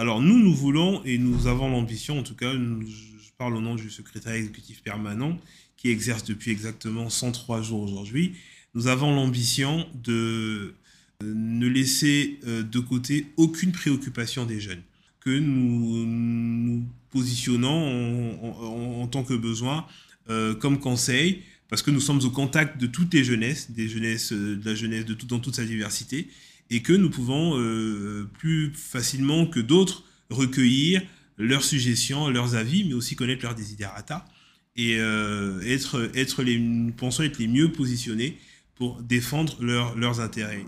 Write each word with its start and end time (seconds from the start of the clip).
Alors 0.00 0.22
nous, 0.22 0.38
nous 0.38 0.54
voulons 0.54 1.04
et 1.04 1.18
nous 1.18 1.46
avons 1.46 1.68
l'ambition, 1.68 2.20
en 2.20 2.22
tout 2.22 2.34
cas, 2.34 2.54
je 2.54 3.30
parle 3.36 3.54
au 3.54 3.60
nom 3.60 3.74
du 3.74 3.90
secrétaire 3.90 4.32
exécutif 4.32 4.82
permanent 4.82 5.38
qui 5.76 5.90
exerce 5.90 6.24
depuis 6.24 6.50
exactement 6.50 7.10
103 7.10 7.60
jours 7.60 7.82
aujourd'hui, 7.82 8.32
nous 8.74 8.86
avons 8.86 9.14
l'ambition 9.14 9.86
de 9.92 10.72
euh, 11.22 11.34
ne 11.34 11.66
laisser 11.66 12.38
euh, 12.46 12.62
de 12.62 12.78
côté 12.78 13.26
aucune 13.36 13.72
préoccupation 13.72 14.46
des 14.46 14.58
jeunes, 14.58 14.80
que 15.20 15.38
nous 15.38 16.06
nous 16.06 16.82
positionnons 17.10 19.02
en, 19.02 19.06
tant 19.06 19.22
que 19.22 19.34
besoin 19.34 19.86
euh, 20.30 20.54
comme 20.54 20.80
conseil, 20.80 21.42
parce 21.68 21.82
que 21.82 21.90
nous 21.90 22.00
sommes 22.00 22.22
au 22.24 22.30
contact 22.30 22.80
de 22.80 22.86
toutes 22.86 23.12
les 23.12 23.22
jeunesses, 23.22 23.70
des 23.70 23.86
de 23.86 24.64
la 24.64 24.74
jeunesse 24.74 25.04
de 25.04 25.12
dans 25.26 25.40
toute 25.40 25.56
sa 25.56 25.66
diversité, 25.66 26.30
et 26.70 26.82
que 26.82 26.92
nous 26.92 27.10
pouvons 27.10 27.58
plus 28.38 28.72
facilement 28.74 29.46
que 29.46 29.60
d'autres 29.60 30.04
recueillir 30.30 31.02
leurs 31.36 31.64
suggestions, 31.64 32.28
leurs 32.28 32.54
avis, 32.54 32.84
mais 32.84 32.94
aussi 32.94 33.16
connaître 33.16 33.42
leurs 33.42 33.54
desiderata 33.54 34.24
et 34.76 34.94
être, 34.94 36.10
être 36.14 36.42
les, 36.42 36.92
pensons 36.96 37.24
être 37.24 37.38
les 37.38 37.48
mieux 37.48 37.72
positionnés 37.72 38.38
pour 38.76 39.02
défendre 39.02 39.56
leurs 39.60 40.20
intérêts. 40.20 40.64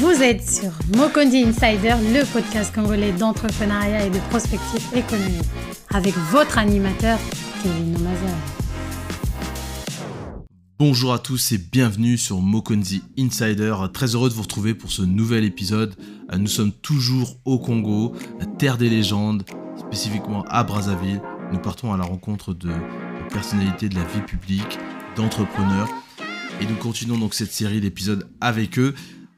Vous 0.00 0.22
êtes 0.22 0.48
sur 0.48 0.70
Mokondi 0.96 1.44
Insider, 1.44 1.94
le 2.14 2.24
podcast 2.32 2.74
congolais 2.74 3.12
d'entrepreneuriat 3.12 4.06
et 4.06 4.08
de 4.08 4.18
prospective 4.30 4.96
économique, 4.96 5.44
avec 5.90 6.14
votre 6.30 6.56
animateur, 6.56 7.18
Kevin 7.62 7.94
Omaza. 7.96 8.34
Bonjour 10.78 11.12
à 11.12 11.18
tous 11.18 11.52
et 11.52 11.58
bienvenue 11.58 12.16
sur 12.16 12.40
Mokonzi 12.40 13.02
Insider. 13.18 13.74
Très 13.92 14.14
heureux 14.14 14.30
de 14.30 14.34
vous 14.34 14.40
retrouver 14.40 14.72
pour 14.72 14.90
ce 14.90 15.02
nouvel 15.02 15.44
épisode. 15.44 15.94
Nous 16.34 16.46
sommes 16.46 16.72
toujours 16.72 17.36
au 17.44 17.58
Congo, 17.58 18.14
terre 18.58 18.78
des 18.78 18.88
légendes, 18.88 19.44
spécifiquement 19.78 20.46
à 20.48 20.64
Brazzaville. 20.64 21.20
Nous 21.52 21.58
partons 21.58 21.92
à 21.92 21.98
la 21.98 22.04
rencontre 22.04 22.54
de 22.54 22.70
personnalités 23.30 23.90
de 23.90 23.96
la 23.96 24.04
vie 24.04 24.22
publique, 24.22 24.78
d'entrepreneurs. 25.14 25.90
Et 26.62 26.64
nous 26.64 26.76
continuons 26.76 27.18
donc 27.18 27.34
cette 27.34 27.52
série 27.52 27.82
d'épisodes 27.82 28.30
avec 28.40 28.78
eux. 28.78 28.94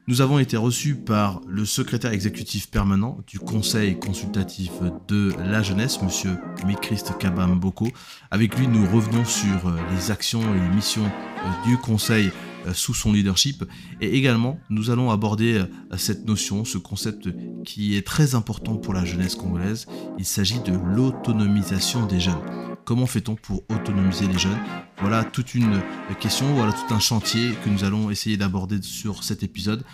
Nous 0.09 0.21
avons 0.21 0.41
été 0.41 0.57
reçus 0.57 0.97
par 0.97 1.41
le 1.47 1.65
secrétaire 1.65 2.13
exécutif 2.13 2.69
permanent 2.69 3.19
du 3.29 3.39
Conseil 3.39 3.97
consultatif 4.01 4.73
de 5.07 5.33
la 5.39 5.63
jeunesse, 5.63 6.03
monsieur 6.03 6.39
Mikrist 6.67 7.17
Kabamboko. 7.19 7.87
Avec 8.33 8.59
lui, 8.59 8.67
nous 8.67 8.85
revenons 8.91 9.25
sur 9.25 9.69
euh, 9.69 9.79
les 9.95 10.11
actions 10.11 10.43
et 10.57 10.59
les 10.59 10.75
missions 10.75 11.07
euh, 11.07 11.69
du 11.69 11.77
Conseil 11.77 12.33
sous 12.73 12.95
son 12.95 13.13
leadership. 13.13 13.65
Et 14.01 14.17
également, 14.17 14.59
nous 14.71 14.91
allons 14.91 15.11
aborder 15.11 15.65
cette 15.97 16.27
notion, 16.27 16.65
ce 16.65 16.79
concept 16.79 17.29
qui 17.65 17.97
est 17.97 18.07
très 18.07 18.35
important 18.35 18.77
pour 18.77 18.95
la 18.95 19.05
jeunesse 19.05 19.35
congolaise. 19.35 19.87
Il 20.19 20.25
s'agit 20.25 20.61
de 20.61 20.73
l'autonomisation 20.73 22.07
des 22.07 22.21
jeunes. 22.21 22.43
Comment 22.85 23.07
fait-on 23.07 23.37
pour 23.37 23.63
autonomiser 23.69 24.27
les 24.27 24.39
jeunes? 24.39 24.59
Voilà 25.01 25.25
toute 25.25 25.55
une 25.55 25.81
question, 26.21 26.53
voilà 26.55 26.73
tout 26.73 26.95
un 26.95 27.01
chantier 27.01 27.53
que 27.65 27.71
nous 27.71 27.85
allons 27.85 28.11
essayer 28.11 28.37
d'aborder 28.37 28.81
sur 28.83 29.23
cet 29.25 29.43
épisode. 29.43 29.85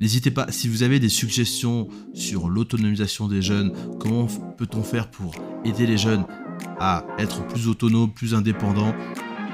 N'hésitez 0.00 0.30
pas, 0.30 0.50
si 0.50 0.68
vous 0.68 0.82
avez 0.82 0.98
des 0.98 1.08
suggestions 1.08 1.88
sur 2.12 2.48
l'autonomisation 2.48 3.28
des 3.28 3.40
jeunes, 3.40 3.72
comment 4.00 4.26
peut-on 4.58 4.82
faire 4.82 5.10
pour 5.10 5.34
aider 5.64 5.86
les 5.86 5.96
jeunes 5.96 6.26
à 6.80 7.04
être 7.18 7.46
plus 7.46 7.68
autonomes, 7.68 8.12
plus 8.12 8.34
indépendants, 8.34 8.94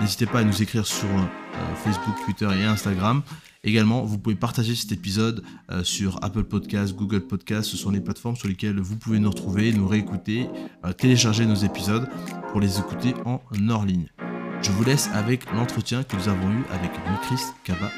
n'hésitez 0.01 0.27
pas 0.27 0.41
à 0.41 0.45
nous 0.45 0.63
écrire 0.63 0.87
sur 0.87 1.09
euh, 1.09 1.75
Facebook, 1.77 2.15
Twitter 2.25 2.49
et 2.59 2.65
Instagram. 2.65 3.23
Également, 3.63 4.03
vous 4.03 4.19
pouvez 4.19 4.37
partager 4.37 4.75
cet 4.75 4.91
épisode 4.93 5.45
euh, 5.71 5.85
sur 5.85 6.23
Apple 6.25 6.45
Podcasts, 6.45 6.95
Google 6.95 7.21
Podcasts. 7.21 7.71
Ce 7.71 7.77
sont 7.77 7.91
les 7.91 8.01
plateformes 8.01 8.37
sur 8.37 8.49
lesquelles 8.49 8.81
vous 8.81 8.97
pouvez 8.97 9.19
nous 9.19 9.31
retrouver, 9.31 9.73
nous 9.73 9.87
réécouter, 9.87 10.49
euh, 10.85 10.93
télécharger 10.93 11.45
nos 11.45 11.55
épisodes 11.55 12.09
pour 12.51 12.61
les 12.61 12.79
écouter 12.79 13.15
en 13.27 13.41
hors 13.69 13.85
ligne. 13.85 14.07
Je 14.63 14.73
vous 14.73 14.85
laisse 14.85 15.09
avec 15.13 15.51
l'entretien 15.53 16.03
que 16.03 16.17
nous 16.17 16.29
avons 16.29 16.51
eu 16.51 16.65
avec 16.71 16.91
Mikris 17.11 17.45
Kaba 17.65 17.91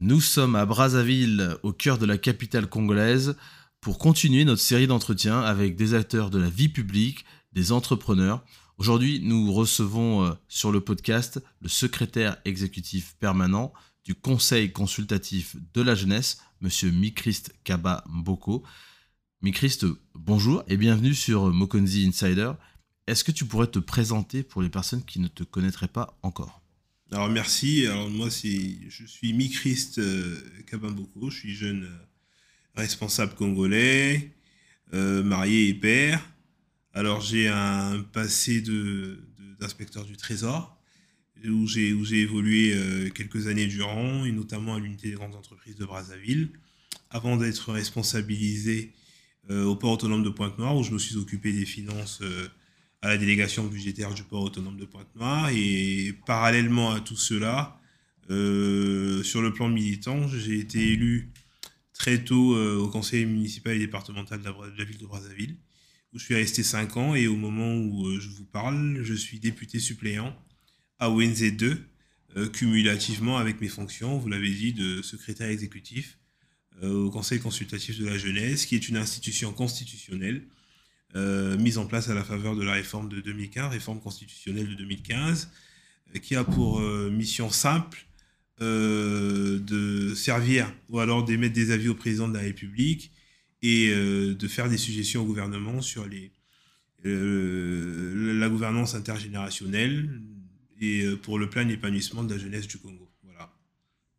Nous 0.00 0.20
sommes 0.20 0.56
à 0.56 0.66
Brazzaville, 0.66 1.56
au 1.62 1.72
cœur 1.72 1.96
de 1.96 2.06
la 2.06 2.18
capitale 2.18 2.66
congolaise, 2.66 3.36
pour 3.82 3.98
continuer 3.98 4.44
notre 4.44 4.62
série 4.62 4.86
d'entretiens 4.86 5.40
avec 5.40 5.74
des 5.74 5.92
acteurs 5.92 6.30
de 6.30 6.38
la 6.38 6.48
vie 6.48 6.68
publique, 6.68 7.24
des 7.52 7.72
entrepreneurs. 7.72 8.44
Aujourd'hui, 8.78 9.20
nous 9.20 9.52
recevons 9.52 10.24
euh, 10.24 10.30
sur 10.46 10.70
le 10.70 10.80
podcast 10.80 11.42
le 11.60 11.68
secrétaire 11.68 12.36
exécutif 12.44 13.16
permanent 13.18 13.72
du 14.04 14.14
Conseil 14.14 14.70
consultatif 14.70 15.56
de 15.74 15.82
la 15.82 15.96
jeunesse, 15.96 16.38
M. 16.62 16.92
Mikrist 16.92 17.52
Kaba 17.64 18.04
Mboko. 18.08 18.62
Mikrist, 19.42 19.84
bonjour 20.14 20.62
et 20.68 20.76
bienvenue 20.76 21.14
sur 21.14 21.52
Mokonzi 21.52 22.06
Insider. 22.06 22.52
Est-ce 23.08 23.24
que 23.24 23.32
tu 23.32 23.46
pourrais 23.46 23.66
te 23.66 23.80
présenter 23.80 24.44
pour 24.44 24.62
les 24.62 24.70
personnes 24.70 25.04
qui 25.04 25.18
ne 25.18 25.26
te 25.26 25.42
connaîtraient 25.42 25.88
pas 25.88 26.16
encore? 26.22 26.62
Alors 27.10 27.28
merci, 27.28 27.84
alors 27.88 28.08
moi 28.08 28.28
je 28.28 29.06
suis 29.06 29.32
Mikrist 29.32 29.98
euh, 29.98 30.40
Kaba 30.68 30.88
Mboko, 30.88 31.30
je 31.30 31.36
suis 31.36 31.54
jeune 31.56 31.82
euh, 31.82 32.11
responsable 32.74 33.34
congolais, 33.34 34.30
marié 34.92 35.68
et 35.68 35.74
père. 35.74 36.20
Alors 36.94 37.20
j'ai 37.20 37.48
un 37.48 38.02
passé 38.12 38.62
d'inspecteur 39.58 40.04
du 40.04 40.16
Trésor, 40.16 40.78
où 41.48 41.66
j'ai 41.66 42.20
évolué 42.20 42.72
euh, 42.74 43.08
quelques 43.10 43.46
années 43.46 43.66
durant, 43.66 44.24
et 44.24 44.32
notamment 44.32 44.74
à 44.74 44.78
l'unité 44.78 45.10
des 45.10 45.14
grandes 45.14 45.34
entreprises 45.34 45.76
de 45.76 45.84
Brazzaville, 45.84 46.50
avant 47.10 47.36
d'être 47.36 47.72
responsabilisé 47.72 48.92
euh, 49.50 49.64
au 49.64 49.74
port 49.74 49.92
autonome 49.92 50.22
de 50.22 50.30
Pointe-Noire, 50.30 50.76
où 50.76 50.82
je 50.82 50.92
me 50.92 50.98
suis 50.98 51.16
occupé 51.16 51.52
des 51.52 51.64
finances 51.64 52.20
euh, 52.22 52.48
à 53.00 53.08
la 53.08 53.16
délégation 53.16 53.64
budgétaire 53.64 54.14
du 54.14 54.22
port 54.22 54.42
autonome 54.42 54.76
de 54.76 54.84
Pointe-Noire. 54.84 55.50
Et 55.52 56.14
parallèlement 56.26 56.92
à 56.92 57.00
tout 57.00 57.16
cela, 57.16 57.78
sur 58.28 59.42
le 59.42 59.50
plan 59.52 59.68
militant, 59.68 60.28
j'ai 60.28 60.58
été 60.58 60.92
élu 60.92 61.32
très 61.92 62.24
tôt 62.24 62.56
au 62.56 62.88
conseil 62.88 63.26
municipal 63.26 63.76
et 63.76 63.78
départemental 63.78 64.40
de 64.40 64.78
la 64.78 64.84
ville 64.84 64.98
de 64.98 65.06
Brazzaville 65.06 65.56
où 66.12 66.18
je 66.18 66.24
suis 66.24 66.34
resté 66.34 66.62
5 66.62 66.96
ans 66.96 67.14
et 67.14 67.26
au 67.26 67.36
moment 67.36 67.74
où 67.74 68.06
euh, 68.06 68.20
je 68.20 68.28
vous 68.28 68.44
parle, 68.44 69.00
je 69.02 69.14
suis 69.14 69.38
député 69.38 69.78
suppléant 69.78 70.36
à 70.98 71.10
ONZ 71.10 71.56
2, 71.56 71.78
euh, 72.36 72.48
cumulativement 72.48 73.38
avec 73.38 73.60
mes 73.60 73.68
fonctions, 73.68 74.18
vous 74.18 74.28
l'avez 74.28 74.50
dit, 74.50 74.72
de 74.72 75.02
secrétaire 75.02 75.48
exécutif 75.48 76.18
euh, 76.82 77.04
au 77.04 77.10
Conseil 77.10 77.40
consultatif 77.40 77.98
de 77.98 78.06
la 78.06 78.18
jeunesse, 78.18 78.66
qui 78.66 78.74
est 78.74 78.88
une 78.88 78.96
institution 78.96 79.52
constitutionnelle 79.52 80.46
mise 81.58 81.76
en 81.76 81.84
place 81.84 82.08
à 82.08 82.14
la 82.14 82.24
faveur 82.24 82.56
de 82.56 82.62
la 82.62 82.72
réforme 82.72 83.10
de 83.10 83.20
2015, 83.20 83.70
réforme 83.70 84.00
constitutionnelle 84.00 84.66
de 84.66 84.74
2015, 84.76 85.50
qui 86.22 86.36
a 86.36 86.42
pour 86.42 86.80
mission 86.80 87.50
simple 87.50 88.06
de 88.60 90.14
servir 90.14 90.72
ou 90.88 91.00
alors 91.00 91.24
d'émettre 91.24 91.54
des 91.54 91.72
avis 91.72 91.88
au 91.88 91.94
président 91.94 92.28
de 92.28 92.34
la 92.34 92.40
République 92.40 93.12
et 93.62 93.90
euh, 93.90 94.34
de 94.34 94.48
faire 94.48 94.68
des 94.68 94.76
suggestions 94.76 95.22
au 95.22 95.24
gouvernement 95.24 95.80
sur 95.80 96.06
les, 96.06 96.32
euh, 97.06 98.38
la 98.38 98.48
gouvernance 98.48 98.94
intergénérationnelle 98.94 100.20
et 100.80 101.02
euh, 101.02 101.16
pour 101.16 101.38
le 101.38 101.48
plein 101.48 101.68
épanouissement 101.68 102.24
de 102.24 102.34
la 102.34 102.40
jeunesse 102.40 102.66
du 102.66 102.78
Congo. 102.78 103.08
Voilà. 103.22 103.52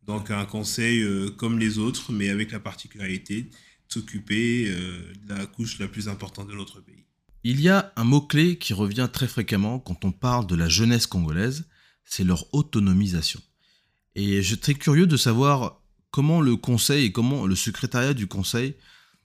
Donc 0.02 0.30
un 0.30 0.46
conseil 0.46 1.04
comme 1.36 1.58
les 1.58 1.78
autres, 1.78 2.12
mais 2.12 2.30
avec 2.30 2.52
la 2.52 2.60
particularité 2.60 3.42
de 3.42 3.50
s'occuper 3.88 4.70
de 4.70 5.34
la 5.34 5.46
couche 5.46 5.78
la 5.78 5.88
plus 5.88 6.08
importante 6.08 6.48
de 6.48 6.54
notre 6.54 6.80
pays. 6.80 7.04
Il 7.42 7.60
y 7.60 7.68
a 7.68 7.92
un 7.96 8.04
mot-clé 8.04 8.56
qui 8.56 8.72
revient 8.72 9.08
très 9.12 9.28
fréquemment 9.28 9.78
quand 9.78 10.06
on 10.06 10.12
parle 10.12 10.46
de 10.46 10.56
la 10.56 10.68
jeunesse 10.68 11.06
congolaise, 11.06 11.68
c'est 12.02 12.24
leur 12.24 12.52
autonomisation. 12.54 13.40
Et 14.14 14.42
je 14.42 14.48
suis 14.48 14.58
très 14.58 14.74
curieux 14.74 15.06
de 15.06 15.16
savoir 15.16 15.80
comment 16.10 16.40
le 16.40 16.56
conseil 16.56 17.06
et 17.06 17.12
comment 17.12 17.46
le 17.46 17.56
secrétariat 17.56 18.14
du 18.14 18.26
conseil 18.26 18.76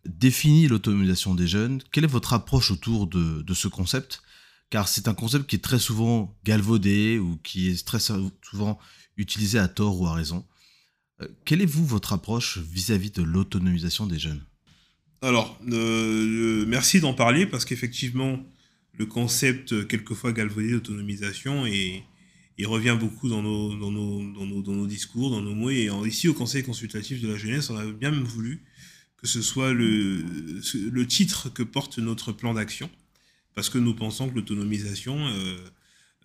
définit 0.05 0.67
l'autonomisation 0.67 1.35
des 1.35 1.47
jeunes. 1.47 1.81
Quelle 1.91 2.05
est 2.05 2.07
votre 2.07 2.33
approche 2.33 2.71
autour 2.71 3.07
de, 3.07 3.53
ce 3.53 3.67
concept? 3.67 4.21
Car 4.69 4.87
c'est 4.87 5.07
un 5.07 5.13
concept 5.13 5.47
qui 5.47 5.55
est 5.55 5.63
très 5.63 5.79
souvent 5.79 6.35
galvaudé 6.43 7.19
ou 7.19 7.37
qui 7.43 7.69
est 7.69 7.85
très 7.85 7.99
souvent 7.99 8.79
utilisé 9.17 9.59
à 9.59 9.67
tort 9.67 9.99
ou 9.99 10.07
à 10.07 10.13
raison. 10.13 10.45
Euh, 11.21 11.27
quelle 11.45 11.61
est, 11.61 11.65
vous, 11.65 11.85
votre 11.85 12.13
approche 12.13 12.59
vis-à-vis 12.59 13.11
de 13.11 13.23
l'autonomisation 13.23 14.07
des 14.07 14.19
jeunes? 14.19 14.43
Alors, 15.21 15.59
euh, 15.71 16.65
merci 16.67 17.01
d'en 17.01 17.13
parler 17.13 17.45
parce 17.45 17.65
qu'effectivement, 17.65 18.39
le 18.93 19.05
concept 19.05 19.87
quelquefois 19.87 20.31
galvaudé 20.31 20.71
d'autonomisation 20.71 21.65
il 22.59 22.67
revient 22.67 22.97
beaucoup 22.99 23.29
dans 23.29 23.41
nos, 23.41 23.73
dans, 23.77 23.89
nos, 23.89 24.61
dans, 24.61 24.73
nos, 24.73 24.85
discours, 24.85 25.31
dans 25.31 25.41
nos 25.41 25.55
mots. 25.55 25.69
Et 25.69 25.89
ici, 26.05 26.27
au 26.27 26.33
Conseil 26.33 26.61
consultatif 26.61 27.21
de 27.21 27.29
la 27.29 27.37
jeunesse, 27.37 27.69
on 27.69 27.77
a 27.77 27.85
bien 27.85 28.11
voulu 28.11 28.61
que 29.15 29.27
ce 29.27 29.41
soit 29.41 29.73
le, 29.73 30.23
le 30.91 31.07
titre 31.07 31.49
que 31.53 31.63
porte 31.63 31.99
notre 31.99 32.33
plan 32.33 32.53
d'action, 32.53 32.89
parce 33.55 33.69
que 33.69 33.77
nous 33.77 33.93
pensons 33.93 34.29
que 34.29 34.35
l'autonomisation 34.35 35.17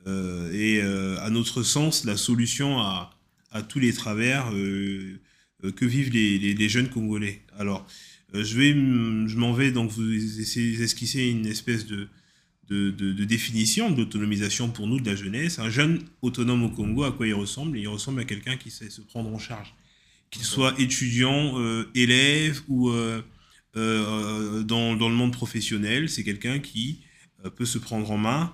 est, 0.06 0.80
à 0.80 1.30
notre 1.30 1.62
sens, 1.62 2.04
la 2.04 2.16
solution 2.16 2.80
à, 2.80 3.10
à 3.52 3.62
tous 3.62 3.78
les 3.78 3.92
travers 3.92 4.50
que 4.50 5.84
vivent 5.84 6.12
les, 6.12 6.38
les, 6.38 6.68
jeunes 6.68 6.88
Congolais. 6.88 7.42
Alors, 7.58 7.86
je 8.32 8.42
je 8.42 9.36
m'en 9.36 9.52
vais 9.52 9.70
donc 9.70 9.90
vous 9.92 10.12
essayer 10.40 10.76
d'esquisser 10.76 11.28
une 11.28 11.46
espèce 11.46 11.86
de, 11.86 12.08
de, 12.68 12.90
de, 12.90 13.24
définition 13.24 13.90
de 13.90 13.98
l'autonomisation 13.98 14.70
pour 14.70 14.86
nous 14.86 14.98
de 14.98 15.08
la 15.08 15.16
jeunesse. 15.16 15.58
Un 15.58 15.70
jeune 15.70 16.02
autonome 16.22 16.64
au 16.64 16.70
Congo, 16.70 17.04
à 17.04 17.12
quoi 17.12 17.26
il 17.26 17.34
ressemble? 17.34 17.78
Il 17.78 17.88
ressemble 17.88 18.20
à 18.20 18.24
quelqu'un 18.24 18.56
qui 18.56 18.70
sait 18.70 18.90
se 18.90 19.02
prendre 19.02 19.32
en 19.32 19.38
charge 19.38 19.74
qu'il 20.34 20.44
soit 20.44 20.74
étudiant, 20.80 21.58
euh, 21.60 21.88
élève 21.94 22.60
ou 22.68 22.90
euh, 22.90 23.22
euh, 23.76 24.62
dans, 24.64 24.96
dans, 24.96 25.08
le 25.08 25.14
monde 25.14 25.32
professionnel, 25.32 26.08
c'est 26.08 26.24
quelqu'un 26.24 26.58
qui 26.58 27.00
peut 27.56 27.64
se 27.64 27.78
prendre 27.78 28.10
en 28.10 28.18
main, 28.18 28.52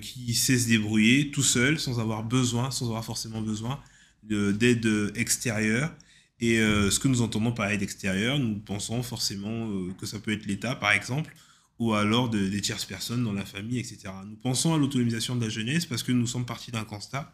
qui 0.00 0.34
sait 0.34 0.56
se 0.56 0.68
débrouiller 0.68 1.30
tout 1.30 1.42
seul, 1.42 1.80
sans 1.80 1.98
avoir 1.98 2.22
besoin, 2.22 2.70
sans 2.70 2.86
avoir 2.86 3.04
forcément 3.04 3.42
besoin 3.42 3.80
d'aide 4.22 5.12
extérieure. 5.16 5.92
Et 6.40 6.58
ce 6.58 6.98
que 7.00 7.08
nous 7.08 7.22
entendons 7.22 7.50
par 7.50 7.68
aide 7.70 7.82
extérieure, 7.82 8.38
nous 8.38 8.54
pensons 8.60 9.02
forcément 9.02 9.68
que 9.98 10.06
ça 10.06 10.20
peut 10.20 10.30
être 10.30 10.46
l'État, 10.46 10.76
par 10.76 10.92
exemple, 10.92 11.34
ou 11.78 11.94
alors 11.94 12.28
de, 12.28 12.48
des 12.48 12.60
tierces 12.60 12.84
personnes 12.84 13.24
dans 13.24 13.32
la 13.32 13.44
famille, 13.44 13.78
etc. 13.78 14.12
Nous 14.26 14.36
pensons 14.36 14.74
à 14.74 14.78
l'autonomisation 14.78 15.36
de 15.36 15.42
la 15.42 15.48
jeunesse 15.48 15.86
parce 15.86 16.02
que 16.02 16.12
nous 16.12 16.26
sommes 16.26 16.46
partis 16.46 16.70
d'un 16.70 16.84
constat, 16.84 17.32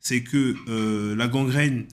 c'est 0.00 0.22
que 0.22 0.56
la 1.14 1.28
gangrène 1.28 1.86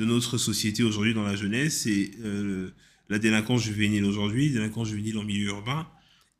de 0.00 0.06
notre 0.06 0.38
société 0.38 0.82
aujourd'hui 0.82 1.12
dans 1.12 1.24
la 1.24 1.36
jeunesse, 1.36 1.82
c'est 1.82 2.12
euh, 2.22 2.70
la 3.10 3.18
délinquance 3.18 3.62
juvénile 3.62 4.06
aujourd'hui, 4.06 4.50
délinquance 4.50 4.88
juvénile 4.88 5.18
en 5.18 5.24
milieu 5.24 5.48
urbain, 5.48 5.86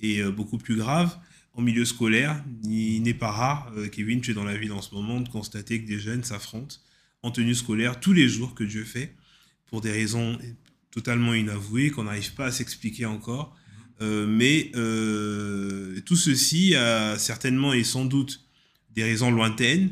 et 0.01 0.23
euh, 0.23 0.31
beaucoup 0.31 0.57
plus 0.57 0.77
grave 0.77 1.15
en 1.53 1.61
milieu 1.61 1.85
scolaire. 1.85 2.43
Il 2.65 3.03
n'est 3.03 3.13
pas 3.13 3.31
rare, 3.31 3.71
euh, 3.77 3.89
Kevin, 3.89 4.23
tu 4.23 4.31
es 4.31 4.35
dans 4.35 4.45
la 4.45 4.57
ville 4.57 4.73
en 4.73 4.81
ce 4.81 4.95
moment, 4.95 5.21
de 5.21 5.29
constater 5.29 5.83
que 5.83 5.87
des 5.87 5.99
jeunes 5.99 6.25
s'affrontent 6.25 6.77
en 7.23 7.31
tenue 7.31 7.55
scolaire 7.55 8.01
tous 8.01 8.15
les 8.15 8.31
jours 8.31 8.55
que 8.55 8.65
Dieu 8.65 8.83
fait, 8.85 9.15
pour 9.67 9.83
des 9.83 9.93
raisons 9.93 10.39
totalement 10.91 11.35
inavouées, 11.35 11.91
qu'on 11.91 12.05
n'arrive 12.05 12.33
pas 12.33 12.47
à 12.47 12.53
s'expliquer 12.53 13.05
encore. 13.05 13.55
Mais 14.01 14.71
tout 16.07 16.17
ceci 16.17 16.75
a 16.75 17.19
certainement 17.19 17.73
et 17.73 17.85
sans 17.85 18.05
doute 18.05 18.41
des 18.95 19.05
raisons 19.05 19.31
lointaines, 19.31 19.91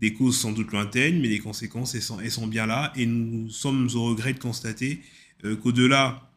des 0.00 0.12
causes 0.12 0.38
sans 0.38 0.52
doute 0.52 0.72
lointaines, 0.72 1.20
mais 1.20 1.28
les 1.28 1.38
conséquences, 1.38 1.94
elles 1.94 2.30
sont, 2.30 2.46
bien 2.46 2.66
là. 2.66 2.92
Et 2.96 3.06
nous 3.06 3.50
sommes 3.50 3.88
au 3.94 4.04
regret 4.04 4.34
de 4.34 4.38
constater 4.38 5.00
euh, 5.44 5.56
qu'au-delà 5.56 6.30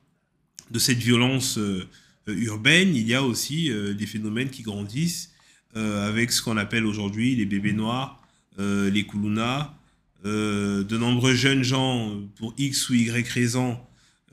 de 0.71 0.79
cette 0.79 0.99
violence 0.99 1.57
euh, 1.57 1.87
urbaine, 2.27 2.95
il 2.95 3.07
y 3.07 3.13
a 3.13 3.23
aussi 3.23 3.71
euh, 3.71 3.93
des 3.93 4.05
phénomènes 4.05 4.49
qui 4.49 4.61
grandissent 4.61 5.33
avec 5.75 6.31
ce 6.31 6.41
qu'on 6.41 6.57
appelle 6.57 6.83
aujourd'hui 6.83 7.35
les 7.35 7.45
bébés 7.45 7.73
noirs, 7.73 8.23
les 8.57 9.05
koulounas. 9.05 9.71
de 10.23 10.97
nombreux 10.97 11.35
jeunes 11.35 11.61
gens, 11.61 12.19
pour 12.37 12.55
X 12.57 12.89
ou 12.89 12.95
Y 12.95 13.29
raison, 13.29 13.79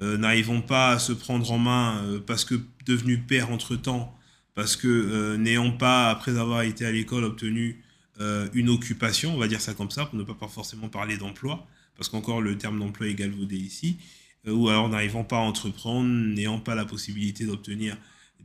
n'arrivons 0.01 0.63
pas 0.63 0.93
à 0.93 0.99
se 0.99 1.13
prendre 1.13 1.53
en 1.53 1.59
main 1.59 2.03
parce 2.27 2.47
que 2.47 2.55
devenus 2.87 3.21
pères 3.27 3.51
entre-temps, 3.51 4.17
parce 4.55 4.77
que 4.77 5.37
n'ayant 5.37 5.73
pas, 5.73 6.11
après 6.11 6.39
avoir 6.39 6.63
été 6.63 6.87
à 6.87 6.93
l'école, 6.93 7.25
obtenu 7.25 7.83
euh, 8.21 8.49
une 8.55 8.71
occupation, 8.71 9.35
on 9.35 9.39
va 9.39 9.47
dire 9.47 9.61
ça 9.61 9.75
comme 9.75 9.91
ça, 9.91 10.07
pour 10.07 10.19
ne 10.19 10.25
pas 10.25 10.35
forcément 10.49 10.89
parler 10.89 11.19
d'emploi, 11.19 11.67
parce 11.97 12.09
qu'encore 12.09 12.41
le 12.41 12.57
terme 12.57 12.79
d'emploi 12.79 13.09
est 13.09 13.15
galvaudé 13.15 13.57
ici, 13.57 13.99
euh, 14.47 14.53
ou 14.53 14.71
alors 14.71 14.89
n'arrivant 14.89 15.23
pas 15.23 15.37
à 15.37 15.41
entreprendre, 15.41 16.09
n'ayant 16.09 16.59
pas 16.59 16.75
la 16.75 16.87
possibilité 16.87 17.45
d'obtenir 17.45 17.97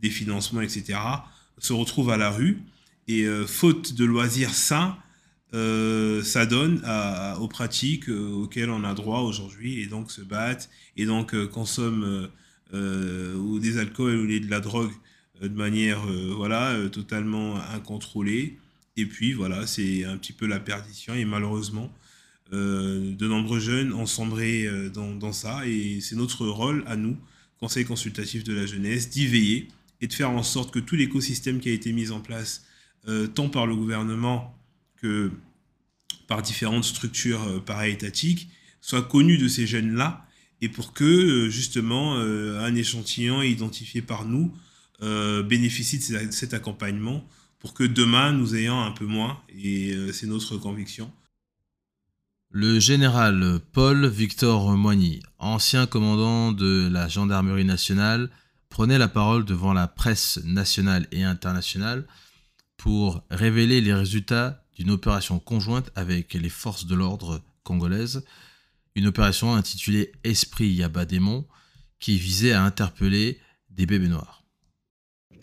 des 0.02 0.10
financements, 0.10 0.62
etc., 0.62 1.00
se 1.58 1.72
retrouvent 1.72 2.10
à 2.10 2.18
la 2.18 2.32
rue, 2.32 2.62
et 3.08 3.24
euh, 3.24 3.48
faute 3.48 3.94
de 3.94 4.04
loisirs 4.04 4.54
sains, 4.54 4.98
donne 5.54 6.82
aux 7.40 7.48
pratiques 7.50 8.08
auxquelles 8.08 8.70
on 8.70 8.84
a 8.86 8.94
droit 8.94 9.20
aujourd'hui, 9.20 9.82
et 9.82 9.88
donc 9.88 10.10
se 10.12 10.22
battent, 10.22 10.70
et 10.96 11.06
donc 11.06 11.36
consomment 11.48 12.30
ou 12.74 13.60
des 13.60 13.78
alcools 13.78 14.16
ou 14.16 14.28
de 14.28 14.50
la 14.50 14.60
drogue 14.60 14.92
de 15.42 15.50
manière 15.50 16.02
voilà, 16.36 16.78
totalement 16.90 17.58
incontrôlée. 17.74 18.58
Et 18.98 19.06
puis 19.06 19.34
voilà, 19.34 19.68
c'est 19.68 20.06
un 20.06 20.18
petit 20.18 20.34
peu 20.34 20.46
la 20.46 20.60
perdition. 20.60 21.14
Et 21.14 21.26
malheureusement, 21.26 21.92
euh, 22.54 23.16
de 23.16 23.28
nombreux 23.28 23.60
jeunes 23.60 23.94
ont 23.94 24.06
sombré 24.06 24.66
euh, 24.66 24.90
dans, 24.90 25.32
ça. 25.32 25.66
Et 25.66 26.02
c'est 26.02 26.16
notre 26.16 26.46
rôle 26.48 26.84
à 26.86 26.96
nous, 26.96 27.18
Conseil 27.60 27.86
consultatif 27.86 28.44
de 28.44 28.54
la 28.54 28.66
jeunesse, 28.66 29.10
d'y 29.10 29.28
veiller 29.28 29.68
et 30.02 30.08
de 30.08 30.14
faire 30.14 30.32
en 30.32 30.42
sorte 30.42 30.74
que 30.74 30.80
tout 30.80 30.96
l'écosystème 30.96 31.60
qui 31.60 31.70
a 31.70 31.72
été 31.72 31.94
mis 31.94 32.10
en 32.10 32.20
place, 32.20 32.66
euh, 33.08 33.28
tant 33.28 33.50
par 33.50 33.68
le 33.68 33.76
gouvernement 33.76 34.58
que 34.98 35.32
par 36.28 36.42
différentes 36.42 36.84
structures 36.84 37.64
para-étatiques, 37.66 38.50
soit 38.82 39.04
connu 39.04 39.38
de 39.38 39.48
ces 39.48 39.68
jeunes-là 39.68 40.26
et 40.62 40.70
pour 40.70 40.94
que 40.94 41.50
justement 41.50 42.16
un 42.16 42.76
échantillon 42.76 43.42
identifié 43.42 44.02
par 44.02 44.26
nous 44.26 44.54
bénéficie 45.00 45.98
de 45.98 46.32
cet 46.32 46.54
accompagnement 46.54 47.28
pour 47.62 47.76
que 47.76 47.84
demain 47.84 48.34
nous 48.34 48.56
ayons 48.56 48.82
un 48.82 48.92
peu 48.92 49.06
moins, 49.06 49.40
et 49.50 49.94
euh, 49.94 50.12
c'est 50.12 50.26
notre 50.26 50.58
conviction. 50.58 51.12
Le 52.50 52.80
général 52.80 53.60
Paul 53.72 54.08
Victor 54.08 54.76
Moigny, 54.76 55.22
ancien 55.38 55.86
commandant 55.86 56.52
de 56.52 56.90
la 56.92 57.08
gendarmerie 57.08 57.64
nationale, 57.64 58.30
prenait 58.68 58.98
la 58.98 59.08
parole 59.08 59.46
devant 59.46 59.74
la 59.74 59.88
presse 59.88 60.40
nationale 60.44 61.08
et 61.12 61.24
internationale 61.24 62.06
pour 62.78 63.24
révéler 63.30 63.80
les 63.80 63.94
résultats 63.94 64.66
d'une 64.76 64.90
opération 64.90 65.40
conjointe 65.40 65.92
avec 65.96 66.34
les 66.34 66.50
forces 66.50 66.88
de 66.88 66.96
l'ordre 66.96 67.42
congolaises, 67.64 68.26
une 68.96 69.08
opération 69.08 69.54
intitulée 69.54 70.12
Esprit 70.24 70.68
Yabadémon 70.68 71.46
qui 72.00 72.18
visait 72.18 72.54
à 72.54 72.64
interpeller 72.64 73.40
des 73.70 73.86
bébés 73.86 74.08
noirs. 74.08 74.44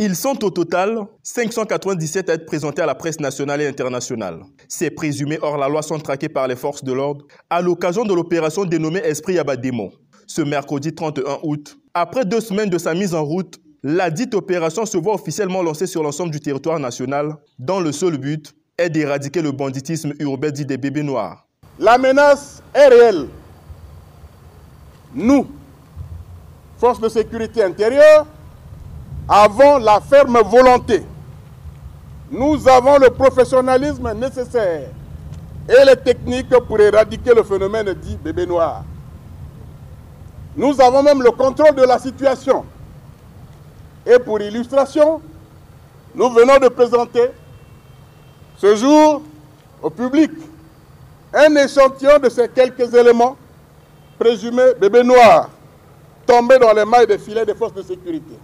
Ils 0.00 0.14
sont 0.14 0.44
au 0.44 0.50
total 0.50 1.06
597 1.24 2.30
à 2.30 2.34
être 2.34 2.46
présentés 2.46 2.82
à 2.82 2.86
la 2.86 2.94
presse 2.94 3.18
nationale 3.18 3.62
et 3.62 3.66
internationale. 3.66 4.42
Ces 4.68 4.90
présumés 4.90 5.38
hors 5.42 5.58
la 5.58 5.68
loi 5.68 5.82
sont 5.82 5.98
traqués 5.98 6.28
par 6.28 6.46
les 6.46 6.54
forces 6.54 6.84
de 6.84 6.92
l'ordre 6.92 7.26
à 7.50 7.60
l'occasion 7.60 8.04
de 8.04 8.14
l'opération 8.14 8.64
dénommée 8.64 9.00
Esprit 9.00 9.34
Yabademo. 9.34 9.92
Ce 10.28 10.42
mercredi 10.42 10.94
31 10.94 11.38
août, 11.42 11.78
après 11.94 12.24
deux 12.24 12.40
semaines 12.40 12.70
de 12.70 12.78
sa 12.78 12.94
mise 12.94 13.12
en 13.14 13.24
route, 13.24 13.58
la 13.82 14.10
dite 14.10 14.34
opération 14.34 14.86
se 14.86 14.98
voit 14.98 15.14
officiellement 15.14 15.62
lancée 15.62 15.86
sur 15.86 16.02
l'ensemble 16.02 16.30
du 16.30 16.38
territoire 16.38 16.78
national, 16.78 17.36
dont 17.58 17.80
le 17.80 17.90
seul 17.90 18.18
but 18.18 18.54
est 18.76 18.90
d'éradiquer 18.90 19.42
le 19.42 19.50
banditisme 19.50 20.12
urbain 20.20 20.50
dit 20.50 20.64
des 20.66 20.76
bébés 20.76 21.02
noirs. 21.02 21.47
La 21.78 21.96
menace 21.96 22.62
est 22.74 22.88
réelle. 22.88 23.28
Nous, 25.14 25.46
forces 26.78 27.00
de 27.00 27.08
sécurité 27.08 27.62
intérieure, 27.62 28.26
avons 29.28 29.78
la 29.78 30.00
ferme 30.00 30.38
volonté, 30.40 31.04
nous 32.30 32.68
avons 32.68 32.98
le 32.98 33.10
professionnalisme 33.10 34.12
nécessaire 34.14 34.88
et 35.68 35.84
les 35.84 35.96
techniques 35.96 36.50
pour 36.66 36.80
éradiquer 36.80 37.34
le 37.34 37.42
phénomène 37.42 37.92
dit 37.94 38.16
bébé 38.16 38.46
noir. 38.46 38.82
Nous 40.56 40.80
avons 40.80 41.02
même 41.02 41.22
le 41.22 41.30
contrôle 41.30 41.74
de 41.74 41.82
la 41.82 41.98
situation. 41.98 42.64
Et 44.04 44.18
pour 44.18 44.40
illustration, 44.40 45.20
nous 46.14 46.30
venons 46.30 46.58
de 46.58 46.68
présenter 46.68 47.30
ce 48.56 48.74
jour 48.74 49.22
au 49.82 49.90
public 49.90 50.30
un 51.32 51.54
échantillon 51.56 52.18
de 52.18 52.28
ces 52.28 52.48
quelques 52.48 52.92
éléments 52.94 53.36
présumés 54.18 54.74
bébés 54.80 55.04
noirs 55.04 55.50
tombés 56.26 56.58
dans 56.58 56.72
les 56.72 56.84
mailles 56.84 57.06
des 57.06 57.18
filets 57.18 57.46
des 57.46 57.54
forces 57.54 57.74
de 57.74 57.82
sécurité. 57.82 58.34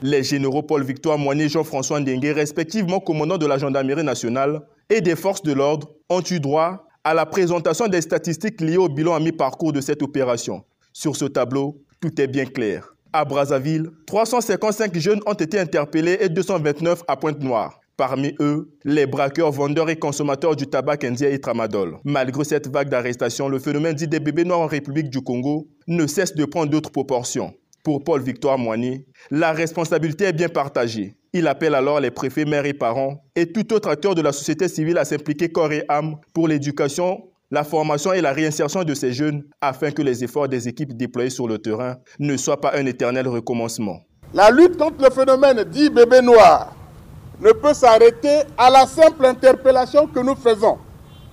Les 0.00 0.22
généraux 0.22 0.62
Paul 0.62 0.82
Victoire 0.82 1.18
Moigny 1.18 1.42
et 1.42 1.48
Jean-François 1.48 2.00
Ndengue, 2.00 2.32
respectivement 2.34 2.98
commandants 2.98 3.38
de 3.38 3.46
la 3.46 3.58
gendarmerie 3.58 4.02
nationale 4.02 4.62
et 4.90 5.00
des 5.00 5.16
forces 5.16 5.42
de 5.42 5.52
l'ordre, 5.52 5.88
ont 6.08 6.22
eu 6.28 6.40
droit 6.40 6.86
à 7.04 7.14
la 7.14 7.26
présentation 7.26 7.88
des 7.88 8.00
statistiques 8.00 8.60
liées 8.60 8.76
au 8.76 8.88
bilan 8.88 9.14
à 9.14 9.20
mi-parcours 9.20 9.72
de 9.72 9.80
cette 9.80 10.02
opération. 10.02 10.64
Sur 10.92 11.16
ce 11.16 11.24
tableau, 11.24 11.80
tout 12.00 12.20
est 12.20 12.26
bien 12.26 12.46
clair. 12.46 12.94
À 13.12 13.24
Brazzaville, 13.24 13.90
355 14.06 14.96
jeunes 14.98 15.20
ont 15.26 15.34
été 15.34 15.58
interpellés 15.60 16.18
et 16.20 16.28
229 16.28 17.02
à 17.06 17.16
Pointe-Noire. 17.16 17.81
Parmi 17.96 18.34
eux, 18.40 18.70
les 18.84 19.06
braqueurs, 19.06 19.52
vendeurs 19.52 19.90
et 19.90 19.96
consommateurs 19.96 20.56
du 20.56 20.66
tabac 20.66 21.04
indien 21.04 21.28
et 21.28 21.38
tramadol. 21.38 21.98
Malgré 22.04 22.42
cette 22.44 22.68
vague 22.68 22.88
d'arrestations, 22.88 23.48
le 23.48 23.58
phénomène 23.58 23.94
dit 23.94 24.08
des 24.08 24.20
bébés 24.20 24.44
noirs 24.44 24.60
en 24.60 24.66
République 24.66 25.10
du 25.10 25.20
Congo 25.20 25.68
ne 25.86 26.06
cesse 26.06 26.34
de 26.34 26.44
prendre 26.46 26.70
d'autres 26.70 26.90
proportions. 26.90 27.52
Pour 27.84 28.02
Paul 28.02 28.22
Victoire 28.22 28.58
Moigny, 28.58 29.04
la 29.30 29.52
responsabilité 29.52 30.24
est 30.24 30.32
bien 30.32 30.48
partagée. 30.48 31.16
Il 31.34 31.46
appelle 31.46 31.74
alors 31.74 32.00
les 32.00 32.10
préfets, 32.10 32.44
maires 32.44 32.66
et 32.66 32.72
parents 32.72 33.24
et 33.34 33.52
tout 33.52 33.72
autre 33.74 33.88
acteur 33.88 34.14
de 34.14 34.22
la 34.22 34.32
société 34.32 34.68
civile 34.68 34.98
à 34.98 35.04
s'impliquer 35.04 35.50
corps 35.50 35.72
et 35.72 35.84
âme 35.88 36.16
pour 36.32 36.48
l'éducation, 36.48 37.24
la 37.50 37.64
formation 37.64 38.12
et 38.12 38.20
la 38.20 38.32
réinsertion 38.32 38.84
de 38.84 38.94
ces 38.94 39.12
jeunes 39.12 39.44
afin 39.60 39.90
que 39.90 40.00
les 40.00 40.24
efforts 40.24 40.48
des 40.48 40.68
équipes 40.68 40.96
déployées 40.96 41.30
sur 41.30 41.48
le 41.48 41.58
terrain 41.58 41.96
ne 42.18 42.36
soient 42.36 42.60
pas 42.60 42.76
un 42.76 42.86
éternel 42.86 43.28
recommencement. 43.28 44.00
La 44.32 44.50
lutte 44.50 44.78
contre 44.78 45.04
le 45.04 45.10
phénomène 45.10 45.64
dit 45.64 45.90
bébé 45.90 46.22
noir 46.22 46.74
ne 47.40 47.52
peut 47.52 47.74
s'arrêter 47.74 48.42
à 48.56 48.70
la 48.70 48.86
simple 48.86 49.24
interpellation 49.26 50.06
que 50.06 50.20
nous 50.20 50.36
faisons 50.36 50.78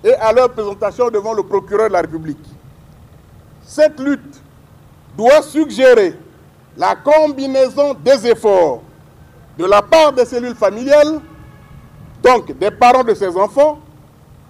et 0.02 0.14
à 0.14 0.32
leur 0.32 0.50
présentation 0.50 1.10
devant 1.10 1.32
le 1.32 1.42
procureur 1.42 1.88
de 1.88 1.92
la 1.92 2.00
République. 2.00 2.38
Cette 3.64 4.00
lutte 4.00 4.40
doit 5.16 5.42
suggérer 5.42 6.14
la 6.76 6.96
combinaison 6.96 7.94
des 7.94 8.26
efforts 8.26 8.80
de 9.58 9.64
la 9.66 9.82
part 9.82 10.12
des 10.12 10.24
cellules 10.24 10.54
familiales, 10.54 11.20
donc 12.22 12.56
des 12.58 12.70
parents 12.70 13.04
de 13.04 13.14
ces 13.14 13.36
enfants, 13.36 13.78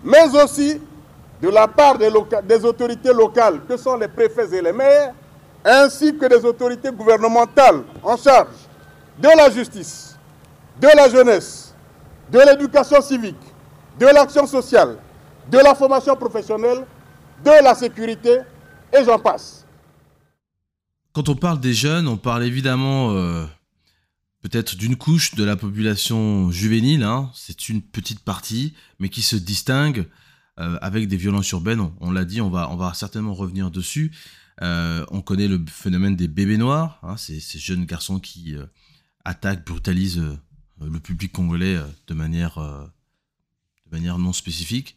mais 0.05 0.35
aussi 0.43 0.81
de 1.43 1.49
la 1.49 1.67
part 1.67 1.97
des, 1.99 2.65
autorités 2.65 3.13
locales, 3.13 3.61
que 3.69 3.77
sont 3.77 3.97
les 3.97 4.09
préfets 4.09 4.55
et 4.57 4.63
les 4.63 4.73
maires, 4.73 5.13
ainsi 5.65 6.17
que 6.17 6.27
des 6.27 6.45
autorités 6.45 6.91
gouvernementales 6.93 7.83
en 8.03 8.17
charge 8.17 8.49
de 9.19 9.29
la 9.37 9.51
justice, 9.51 10.10
de 10.81 10.89
la 10.97 11.09
jeunesse, 11.09 11.75
de 12.33 12.39
l'éducation 12.39 13.01
civique, 13.03 13.37
de 13.99 14.07
l'action 14.07 14.47
sociale, 14.47 14.97
de 15.51 15.59
la 15.59 15.75
formation 15.75 16.17
professionnelle, 16.17 16.87
de 17.45 17.65
la 17.65 17.75
sécurité, 17.75 18.39
et 18.93 19.05
j'en 19.05 19.19
passe. 19.19 19.67
Quand 21.13 21.29
on 21.29 21.37
parle 21.37 21.61
des 21.61 21.75
jeunes, 21.75 22.09
on 22.09 22.17
parle 22.17 22.45
évidemment 22.45 23.13
euh, 23.13 23.45
peut-être 24.43 24.77
d'une 24.77 24.97
couche 24.97 25.35
de 25.35 25.45
la 25.45 25.57
population 25.57 26.51
juvénile, 26.51 27.03
hein. 27.03 27.31
c'est 27.35 27.69
une 27.69 27.83
petite 27.83 28.21
partie, 28.21 28.75
mais 28.99 29.09
qui 29.09 29.23
se 29.23 29.37
distingue 29.37 30.07
euh, 30.59 30.79
avec 30.81 31.09
des 31.09 31.17
violences 31.17 31.51
urbaines. 31.51 31.91
On, 32.01 32.11
l'a 32.11 32.25
dit, 32.25 32.41
on 32.41 32.49
va, 32.49 32.93
certainement 32.95 33.35
revenir 33.35 33.71
dessus. 33.71 34.13
Euh, 34.63 35.05
on 35.11 35.21
connaît 35.21 35.49
le 35.49 35.63
phénomène 35.67 36.17
des 36.17 36.29
bébés 36.29 36.59
noirs, 36.59 37.01
hein, 37.03 37.17
ces, 37.17 37.41
jeunes 37.59 37.87
garçons 37.87 38.19
qui 38.21 38.55
attaquent, 39.25 39.67
brutalisent 39.67 40.23
le 40.81 41.01
public 41.01 41.33
congolais 41.33 41.79
de 42.07 42.15
manière, 42.15 42.59
de 42.59 43.91
manière 43.91 44.19
non 44.19 44.33
spécifique. 44.33 44.97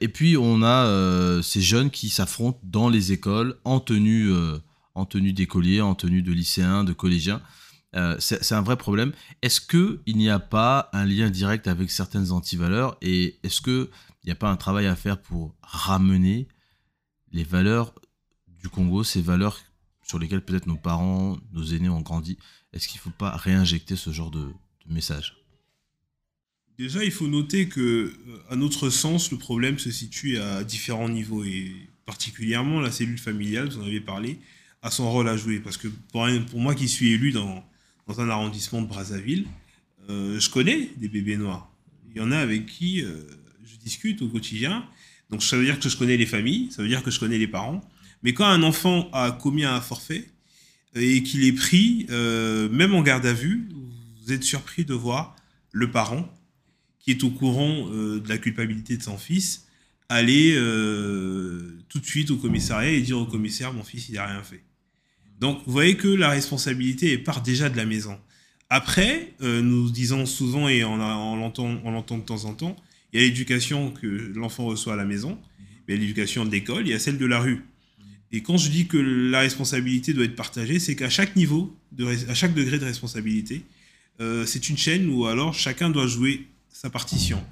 Et 0.00 0.08
puis 0.08 0.36
on 0.36 0.62
a 0.62 0.86
euh, 0.86 1.42
ces 1.42 1.60
jeunes 1.60 1.90
qui 1.90 2.10
s'affrontent 2.10 2.60
dans 2.64 2.88
les 2.88 3.12
écoles 3.12 3.58
en 3.64 3.78
tenue, 3.78 4.32
euh, 4.32 4.58
en 4.94 5.06
tenue 5.06 5.32
d'écoliers, 5.32 5.80
en 5.80 5.94
tenue 5.94 6.22
de 6.22 6.32
lycéens, 6.32 6.82
de 6.84 6.92
collégiens. 6.92 7.40
Euh, 7.94 8.16
c'est 8.18 8.52
un 8.52 8.62
vrai 8.62 8.76
problème. 8.76 9.12
Est-ce 9.42 9.60
qu'il 9.60 10.16
n'y 10.16 10.28
a 10.28 10.40
pas 10.40 10.90
un 10.92 11.04
lien 11.04 11.30
direct 11.30 11.68
avec 11.68 11.90
certaines 11.90 12.32
antivaleurs 12.32 12.98
et 13.00 13.38
est-ce 13.42 13.60
qu'il 13.60 13.88
n'y 14.24 14.32
a 14.32 14.34
pas 14.34 14.50
un 14.50 14.56
travail 14.56 14.86
à 14.86 14.96
faire 14.96 15.22
pour 15.22 15.54
ramener 15.62 16.48
les 17.30 17.44
valeurs 17.44 17.94
du 18.48 18.68
Congo, 18.68 19.04
ces 19.04 19.22
valeurs 19.22 19.60
sur 20.02 20.18
lesquelles 20.18 20.44
peut-être 20.44 20.66
nos 20.66 20.76
parents, 20.76 21.38
nos 21.52 21.64
aînés 21.64 21.88
ont 21.88 22.02
grandi? 22.02 22.38
Est-ce 22.72 22.88
qu'il 22.88 22.98
ne 22.98 23.02
faut 23.02 23.10
pas 23.10 23.36
réinjecter 23.36 23.94
ce 23.96 24.10
genre 24.10 24.32
de, 24.32 24.52
message 24.88 25.36
Déjà, 26.78 27.02
il 27.04 27.10
faut 27.10 27.26
noter 27.26 27.68
que, 27.68 27.80
euh, 27.80 28.12
à 28.50 28.56
notre 28.56 28.90
sens, 28.90 29.30
le 29.30 29.38
problème 29.38 29.78
se 29.78 29.90
situe 29.90 30.36
à 30.38 30.62
différents 30.62 31.08
niveaux 31.08 31.42
et 31.42 31.72
particulièrement 32.04 32.80
la 32.80 32.90
cellule 32.90 33.18
familiale, 33.18 33.68
vous 33.68 33.80
en 33.80 33.86
avez 33.86 34.00
parlé, 34.00 34.38
a 34.82 34.90
son 34.90 35.10
rôle 35.10 35.28
à 35.28 35.36
jouer. 35.36 35.58
Parce 35.58 35.78
que 35.78 35.88
pour, 35.88 36.60
moi 36.60 36.74
qui 36.74 36.88
suis 36.88 37.12
élu 37.12 37.32
dans, 37.32 37.64
dans 38.06 38.20
un 38.20 38.28
arrondissement 38.28 38.82
de 38.82 38.86
Brazzaville, 38.86 39.46
euh, 40.10 40.38
je 40.38 40.50
connais 40.50 40.90
des 40.98 41.08
bébés 41.08 41.38
noirs. 41.38 41.72
Il 42.10 42.18
y 42.18 42.20
en 42.20 42.30
a 42.30 42.36
avec 42.36 42.66
qui 42.66 43.02
euh, 43.02 43.22
je 43.64 43.76
discute 43.76 44.20
au 44.20 44.28
quotidien. 44.28 44.86
Donc 45.30 45.42
ça 45.42 45.56
veut 45.56 45.64
dire 45.64 45.80
que 45.80 45.88
je 45.88 45.96
connais 45.96 46.18
les 46.18 46.26
familles, 46.26 46.70
ça 46.70 46.82
veut 46.82 46.88
dire 46.88 47.02
que 47.02 47.10
je 47.10 47.18
connais 47.18 47.38
les 47.38 47.48
parents. 47.48 47.80
Mais 48.22 48.34
quand 48.34 48.46
un 48.46 48.62
enfant 48.62 49.10
a 49.12 49.32
commis 49.32 49.64
un 49.64 49.80
forfait 49.80 50.28
et 50.94 51.22
qu'il 51.22 51.44
est 51.44 51.52
pris, 51.52 52.06
même 52.08 52.94
en 52.94 53.02
garde 53.02 53.26
à 53.26 53.32
vue, 53.32 53.68
vous 54.26 54.32
êtes 54.32 54.42
surpris 54.42 54.84
de 54.84 54.94
voir 54.94 55.36
le 55.72 55.90
parent 55.90 56.28
qui 56.98 57.12
est 57.12 57.22
au 57.22 57.30
courant 57.30 57.88
euh, 57.92 58.20
de 58.20 58.28
la 58.28 58.38
culpabilité 58.38 58.96
de 58.96 59.02
son 59.02 59.16
fils, 59.16 59.66
aller 60.08 60.54
euh, 60.56 61.78
tout 61.88 62.00
de 62.00 62.04
suite 62.04 62.32
au 62.32 62.36
commissariat 62.36 62.90
et 62.90 63.00
dire 63.00 63.18
au 63.18 63.26
commissaire 63.26 63.72
mon 63.72 63.84
fils 63.84 64.08
il 64.08 64.16
n'a 64.16 64.26
rien 64.26 64.42
fait. 64.42 64.62
Donc 65.38 65.60
vous 65.66 65.72
voyez 65.72 65.96
que 65.96 66.08
la 66.08 66.30
responsabilité 66.30 67.16
part 67.18 67.42
déjà 67.42 67.68
de 67.68 67.76
la 67.76 67.86
maison. 67.86 68.18
Après, 68.68 69.34
euh, 69.42 69.62
nous 69.62 69.90
disons 69.90 70.26
souvent 70.26 70.68
et 70.68 70.82
on, 70.82 70.94
on 70.94 71.36
l'entend 71.90 72.18
de 72.18 72.24
temps 72.24 72.46
en 72.46 72.54
temps, 72.54 72.76
il 73.12 73.20
y 73.20 73.22
a 73.22 73.26
l'éducation 73.26 73.92
que 73.92 74.06
l'enfant 74.34 74.64
reçoit 74.64 74.94
à 74.94 74.96
la 74.96 75.04
maison, 75.04 75.38
il 75.86 75.94
y 75.94 75.96
a 75.96 76.00
l'éducation 76.00 76.44
de 76.44 76.50
l'école, 76.50 76.88
il 76.88 76.90
y 76.90 76.94
a 76.94 76.98
celle 76.98 77.18
de 77.18 77.26
la 77.26 77.38
rue. 77.38 77.64
Et 78.32 78.42
quand 78.42 78.56
je 78.56 78.70
dis 78.70 78.88
que 78.88 78.96
la 78.96 79.38
responsabilité 79.40 80.12
doit 80.12 80.24
être 80.24 80.34
partagée, 80.34 80.80
c'est 80.80 80.96
qu'à 80.96 81.10
chaque 81.10 81.36
niveau, 81.36 81.78
à 82.28 82.34
chaque 82.34 82.54
degré 82.54 82.80
de 82.80 82.84
responsabilité, 82.84 83.62
c'est 84.18 84.68
une 84.68 84.78
chaîne 84.78 85.08
où 85.08 85.26
alors 85.26 85.54
chacun 85.54 85.90
doit 85.90 86.06
jouer 86.06 86.46
sa 86.70 86.90
partition. 86.90 87.42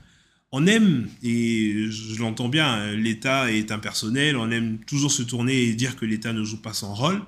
On 0.52 0.66
aime, 0.66 1.08
et 1.22 1.86
je 1.90 2.20
l'entends 2.20 2.48
bien, 2.48 2.92
l'État 2.92 3.50
est 3.50 3.72
impersonnel, 3.72 4.36
on 4.36 4.50
aime 4.50 4.78
toujours 4.86 5.10
se 5.10 5.22
tourner 5.22 5.64
et 5.64 5.74
dire 5.74 5.96
que 5.96 6.04
l'État 6.04 6.32
ne 6.32 6.44
joue 6.44 6.62
pas 6.62 6.72
son 6.72 6.94
rôle, 6.94 7.20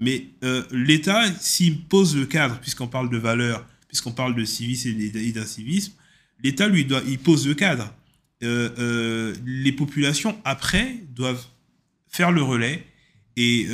mais 0.00 0.26
euh, 0.44 0.62
l'État, 0.70 1.24
s'il 1.40 1.80
pose 1.80 2.16
le 2.16 2.26
cadre, 2.26 2.58
puisqu'on 2.60 2.86
parle 2.86 3.10
de 3.10 3.16
valeurs, 3.16 3.66
puisqu'on 3.88 4.12
parle 4.12 4.34
de 4.34 4.44
civisme 4.44 4.90
et 5.00 5.32
d'incivisme, 5.32 5.92
l'État, 6.42 6.68
lui, 6.68 6.84
doit, 6.84 7.02
il 7.08 7.18
pose 7.18 7.48
le 7.48 7.54
cadre. 7.54 7.92
Euh, 8.44 8.70
euh, 8.78 9.34
les 9.44 9.72
populations, 9.72 10.38
après, 10.44 11.00
doivent 11.14 11.44
faire 12.08 12.30
le 12.30 12.42
relais, 12.42 12.84
et 13.36 13.68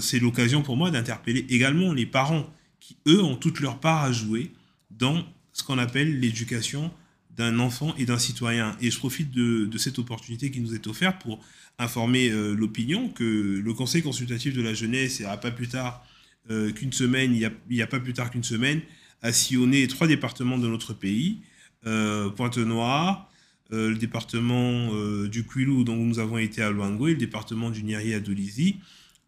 c'est 0.00 0.18
l'occasion 0.18 0.62
pour 0.62 0.76
moi 0.78 0.90
d'interpeller 0.90 1.44
également 1.50 1.92
les 1.92 2.06
parents, 2.06 2.50
qui, 2.88 2.96
eux, 3.06 3.22
ont 3.22 3.36
toute 3.36 3.60
leur 3.60 3.80
part 3.80 4.02
à 4.02 4.12
jouer 4.12 4.50
dans 4.90 5.22
ce 5.52 5.62
qu'on 5.62 5.76
appelle 5.76 6.20
l'éducation 6.20 6.90
d'un 7.36 7.58
enfant 7.58 7.94
et 7.98 8.06
d'un 8.06 8.18
citoyen. 8.18 8.74
Et 8.80 8.90
je 8.90 8.98
profite 8.98 9.30
de, 9.30 9.68
cette 9.76 9.98
opportunité 9.98 10.50
qui 10.50 10.60
nous 10.60 10.74
est 10.74 10.86
offerte 10.86 11.20
pour 11.20 11.38
informer 11.78 12.30
euh, 12.30 12.54
l'opinion 12.54 13.10
que 13.10 13.60
le 13.62 13.74
Conseil 13.74 14.02
consultatif 14.02 14.54
de 14.56 14.62
la 14.62 14.72
jeunesse, 14.72 15.20
n'y 15.20 15.26
a 15.26 15.36
pas 15.36 15.50
plus 15.50 15.68
tard 15.68 16.02
euh, 16.50 16.72
qu'une 16.72 16.92
semaine, 16.92 17.34
il 17.34 17.50
n'y 17.70 17.82
a, 17.82 17.86
pas 17.86 18.00
plus 18.00 18.14
tard 18.14 18.30
qu'une 18.30 18.42
semaine, 18.42 18.80
a 19.20 19.32
sillonné 19.32 19.86
trois 19.86 20.06
départements 20.06 20.58
de 20.58 20.66
notre 20.66 20.94
pays, 20.94 21.40
euh, 21.86 22.30
Pointe-Noire, 22.30 23.30
le 23.70 23.96
département 23.96 24.90
du 25.26 25.44
Kwilu, 25.44 25.84
dont 25.84 25.94
nous 25.94 26.18
avons 26.18 26.38
été 26.38 26.62
à 26.62 26.70
Luango, 26.70 27.08
et 27.08 27.10
le 27.10 27.18
département 27.18 27.68
du 27.68 27.82
Niari 27.82 28.14
à 28.14 28.20
Dolisie. 28.20 28.76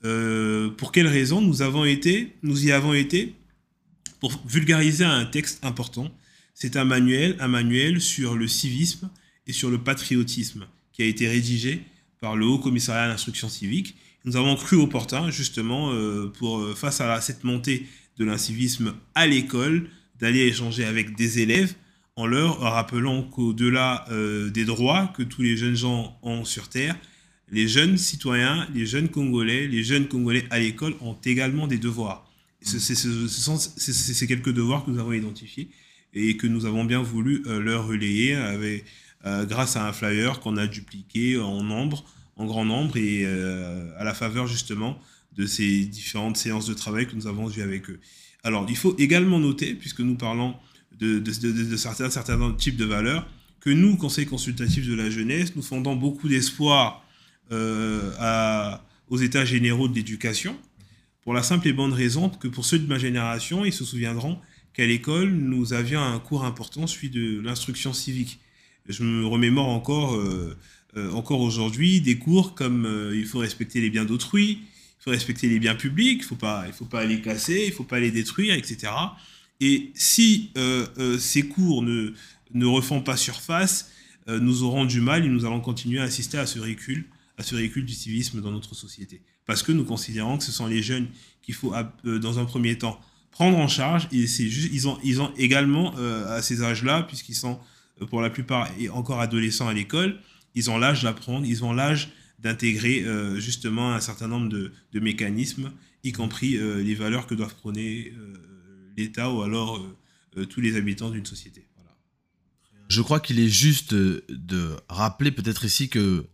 pour 0.01 0.93
quelles 0.93 1.09
raisons 1.09 1.43
nous, 1.43 1.61
avons 1.61 1.85
été, 1.85 2.33
nous 2.43 2.65
y 2.65 2.73
avons 2.73 2.95
été 2.95 3.35
pour 4.21 4.33
vulgariser 4.47 5.05
un 5.05 5.25
texte 5.25 5.65
important 5.65 6.11
c'est 6.61 6.77
un 6.77 6.85
manuel, 6.85 8.03
sur 8.03 8.37
le 8.37 8.47
civisme 8.47 9.09
et 9.47 9.53
sur 9.53 9.71
le 9.71 9.79
patriotisme 9.79 10.67
qui 10.93 11.03
a 11.03 11.07
été 11.07 11.27
rédigé 11.27 11.83
par 12.21 12.37
le 12.37 12.45
Haut 12.45 12.59
Commissariat 12.59 13.05
à 13.05 13.09
l'instruction 13.09 13.49
civique. 13.49 13.97
Nous 14.27 14.37
avons 14.37 14.57
cru 14.57 14.77
opportun, 14.77 15.31
justement, 15.31 15.91
euh, 15.95 16.31
euh, 16.43 16.75
face 16.75 17.01
à 17.01 17.19
cette 17.23 17.45
montée 17.45 17.87
de 18.19 18.27
l'incivisme 18.27 18.93
à 19.15 19.27
l'école, 19.27 19.89
d'aller 20.19 20.41
échanger 20.41 20.85
avec 20.85 21.17
des 21.17 21.39
élèves 21.39 21.73
en 22.17 22.27
leur 22.27 22.61
rappelant 22.61 23.23
qu'au-delà 23.23 24.05
euh, 24.11 24.51
des 24.51 24.67
droits 24.67 25.11
que 25.17 25.23
tous 25.23 25.41
les 25.41 25.57
jeunes 25.57 25.77
gens 25.77 26.19
ont 26.23 26.45
sur 26.45 26.69
Terre, 26.69 26.95
les 27.51 27.69
jeunes 27.69 27.97
citoyens, 27.97 28.69
les 28.75 28.85
jeunes 28.85 29.09
Congolais, 29.09 29.67
les 29.67 29.83
jeunes 29.83 30.09
Congolais 30.09 30.45
à 30.51 30.59
l'école 30.59 30.95
ont 31.01 31.17
également 31.25 31.67
des 31.67 31.79
devoirs. 31.79 32.30
C'est 32.63 34.27
quelques 34.27 34.53
devoirs 34.53 34.85
que 34.85 34.91
nous 34.91 34.99
avons 34.99 35.13
identifiés 35.13 35.71
et 36.15 36.37
que 36.37 36.47
nous 36.47 36.67
avons 36.67 36.85
bien 36.85 37.03
voulu 37.03 37.43
euh, 37.47 37.61
leur 37.61 37.87
relayer 37.87 38.35
avec, 38.35 38.85
euh, 39.27 39.45
grâce 39.45 39.77
à 39.77 39.87
un 39.87 39.93
flyer 39.93 40.41
qu'on 40.41 40.57
a 40.57 40.67
dupliqué 40.67 41.39
en 41.39 41.63
nombre, 41.63 42.05
en 42.37 42.47
grand 42.47 42.65
nombre 42.65 42.97
et 42.97 43.23
euh, 43.25 43.91
à 43.99 44.05
la 44.05 44.15
faveur 44.15 44.47
justement 44.47 44.99
de 45.37 45.47
ces 45.47 45.85
différentes 45.85 46.37
séances 46.37 46.67
de 46.67 46.75
travail 46.75 47.07
que 47.07 47.15
nous 47.15 47.27
avons 47.27 47.51
eues 47.51 47.63
avec 47.63 47.89
eux. 47.91 48.01
Alors, 48.43 48.67
il 48.69 48.77
faut 48.77 48.97
également 48.99 49.39
noter, 49.39 49.75
puisque 49.75 50.01
nous 50.01 50.17
parlons 50.17 50.57
de, 50.99 51.23
certains, 51.77 52.11
certains 52.11 52.53
types 52.53 52.77
de 52.77 52.85
valeurs, 52.85 53.27
que 53.61 53.71
nous, 53.71 53.97
Conseil 53.97 54.27
consultatif 54.27 54.89
de 54.89 54.95
la 54.95 55.11
jeunesse, 55.11 55.55
nous 55.55 55.63
fondons 55.63 55.95
beaucoup 55.95 56.29
d'espoir 56.29 57.05
aux 57.51 59.19
États 59.19 59.45
généraux 59.45 59.89
de 59.89 59.95
l'éducation, 59.95 60.57
pour 61.23 61.35
la 61.35 61.43
simple 61.43 61.69
et 61.69 61.73
bonne 61.73 61.93
raison 61.93 62.29
que 62.29 62.49
pour 62.49 62.65
ceux 62.65 62.79
de 62.79 62.87
ma 62.87 62.99
génération, 62.99 63.65
ils 63.65 63.73
se 63.73 63.85
souviendront 63.85 64.39
qu'à 64.73 64.87
l'école, 64.87 65.31
nous 65.31 65.73
avions 65.73 66.01
un 66.01 66.19
cours 66.19 66.45
important, 66.45 66.87
celui 66.87 67.11
de 67.11 67.41
l'instruction 67.41 67.93
civique. 67.93 68.41
Je 68.89 69.03
me 69.03 69.27
remémore 69.27 69.69
encore, 69.69 70.15
euh, 70.15 70.57
euh, 70.97 71.13
encore 71.13 71.41
aujourd'hui 71.41 72.01
des 72.01 72.19
cours 72.19 72.55
comme 72.55 72.87
euh, 72.87 73.17
il 73.17 73.27
faut 73.27 73.39
respecter 73.39 73.81
les 73.81 73.91
biens 73.91 74.05
d'autrui, 74.05 74.61
il 74.63 75.03
faut 75.03 75.11
respecter 75.11 75.49
les 75.49 75.59
biens 75.59 75.75
publics, 75.75 76.21
il 76.21 76.23
ne 76.23 76.73
faut, 76.73 76.85
pas, 76.85 77.05
les 77.05 77.21
casser, 77.21 77.65
il 77.65 77.71
ne 77.71 77.75
faut 77.75 77.85
pas 77.85 78.01
les 78.01 78.11
détruire, 78.11 78.55
etc. 78.55 78.93
Et 79.61 79.91
si 79.95 80.53
ces 81.19 81.43
cours 81.43 81.83
ne, 81.83 82.13
ne 82.55 82.67
refont 82.67 83.03
pas 83.03 83.17
surface, 83.17 83.91
nous 84.27 84.63
aurons 84.63 84.85
du 84.85 85.01
mal 85.01 85.25
et 85.25 85.29
nous 85.29 85.45
allons 85.45 85.61
continuer 85.61 86.01
à 86.01 86.05
assister 86.05 86.39
à 86.39 86.47
ce 86.47 86.59
recul, 86.59 87.07
à 87.39 87.43
ce 87.43 87.55
recul 87.55 87.85
du 87.85 87.95
civisme 87.95 88.41
dans 88.41 88.51
notre 88.51 88.75
société. 88.75 89.23
Parce 89.51 89.65
que 89.65 89.73
nous 89.73 89.83
considérons 89.83 90.39
que 90.39 90.45
ce 90.45 90.53
sont 90.53 90.69
les 90.69 90.81
jeunes 90.81 91.09
qu'il 91.43 91.57
faut, 91.57 91.75
dans 92.05 92.39
un 92.39 92.45
premier 92.45 92.79
temps, 92.79 93.01
prendre 93.33 93.59
en 93.59 93.67
charge. 93.67 94.07
Et 94.13 94.29
c'est 94.29 94.47
juste, 94.49 94.71
ils 94.73 94.87
ont, 94.87 94.97
ils 95.03 95.21
ont 95.21 95.33
également, 95.37 95.93
à 96.29 96.41
ces 96.41 96.63
âges-là, 96.63 97.03
puisqu'ils 97.03 97.35
sont 97.35 97.59
pour 98.11 98.21
la 98.23 98.31
plupart 98.31 98.71
encore 98.93 99.21
adolescents 99.21 99.67
à 99.67 99.75
l'école, 99.75 100.21
ils 100.55 100.71
ont 100.71 100.79
l'âge 100.79 101.03
d'apprendre, 101.03 101.45
ils 101.47 101.65
ont 101.65 101.73
l'âge 101.73 102.11
d'intégrer 102.39 103.05
justement 103.41 103.93
un 103.93 104.01
certain 104.01 104.29
nombre 104.29 104.49
de 104.49 105.01
mécanismes, 105.01 105.73
y 106.05 106.13
compris 106.13 106.57
les 106.57 106.95
valeurs 106.95 107.27
que 107.27 107.35
doivent 107.35 107.57
prôner 107.57 108.15
l'État 108.97 109.33
ou 109.33 109.43
alors 109.43 109.85
tous 110.49 110.61
les 110.61 110.77
habitants 110.77 111.11
d'une 111.11 111.27
société. 111.27 111.67
Je 112.89 113.03
crois 113.03 113.19
qu'il 113.19 113.41
est 113.41 113.49
juste 113.49 113.95
de, 113.95 114.77
rappeler 114.89 115.33
peut-être 115.33 115.65
ici 115.65 115.89
que 115.89 116.25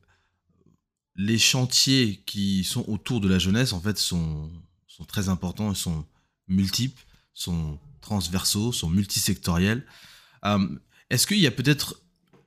les 1.16 1.38
chantiers 1.38 2.22
qui 2.26 2.64
sont 2.64 2.84
autour 2.88 3.20
de 3.20 3.28
la 3.28 3.38
jeunesse, 3.38 3.72
en 3.72 3.80
fait, 3.80 3.98
sont, 3.98 4.50
très 5.08 5.28
importants, 5.28 5.70
ils 5.70 5.76
sont 5.76 6.04
multiples, 6.48 7.02
sont 7.34 7.78
transversaux, 8.00 8.72
sont 8.72 8.90
multisectoriels. 8.90 9.84
Euh, 10.44 10.68
est-ce 11.10 11.26
qu'il 11.26 11.38
y 11.38 11.46
a 11.46 11.50
peut-être 11.50 12.00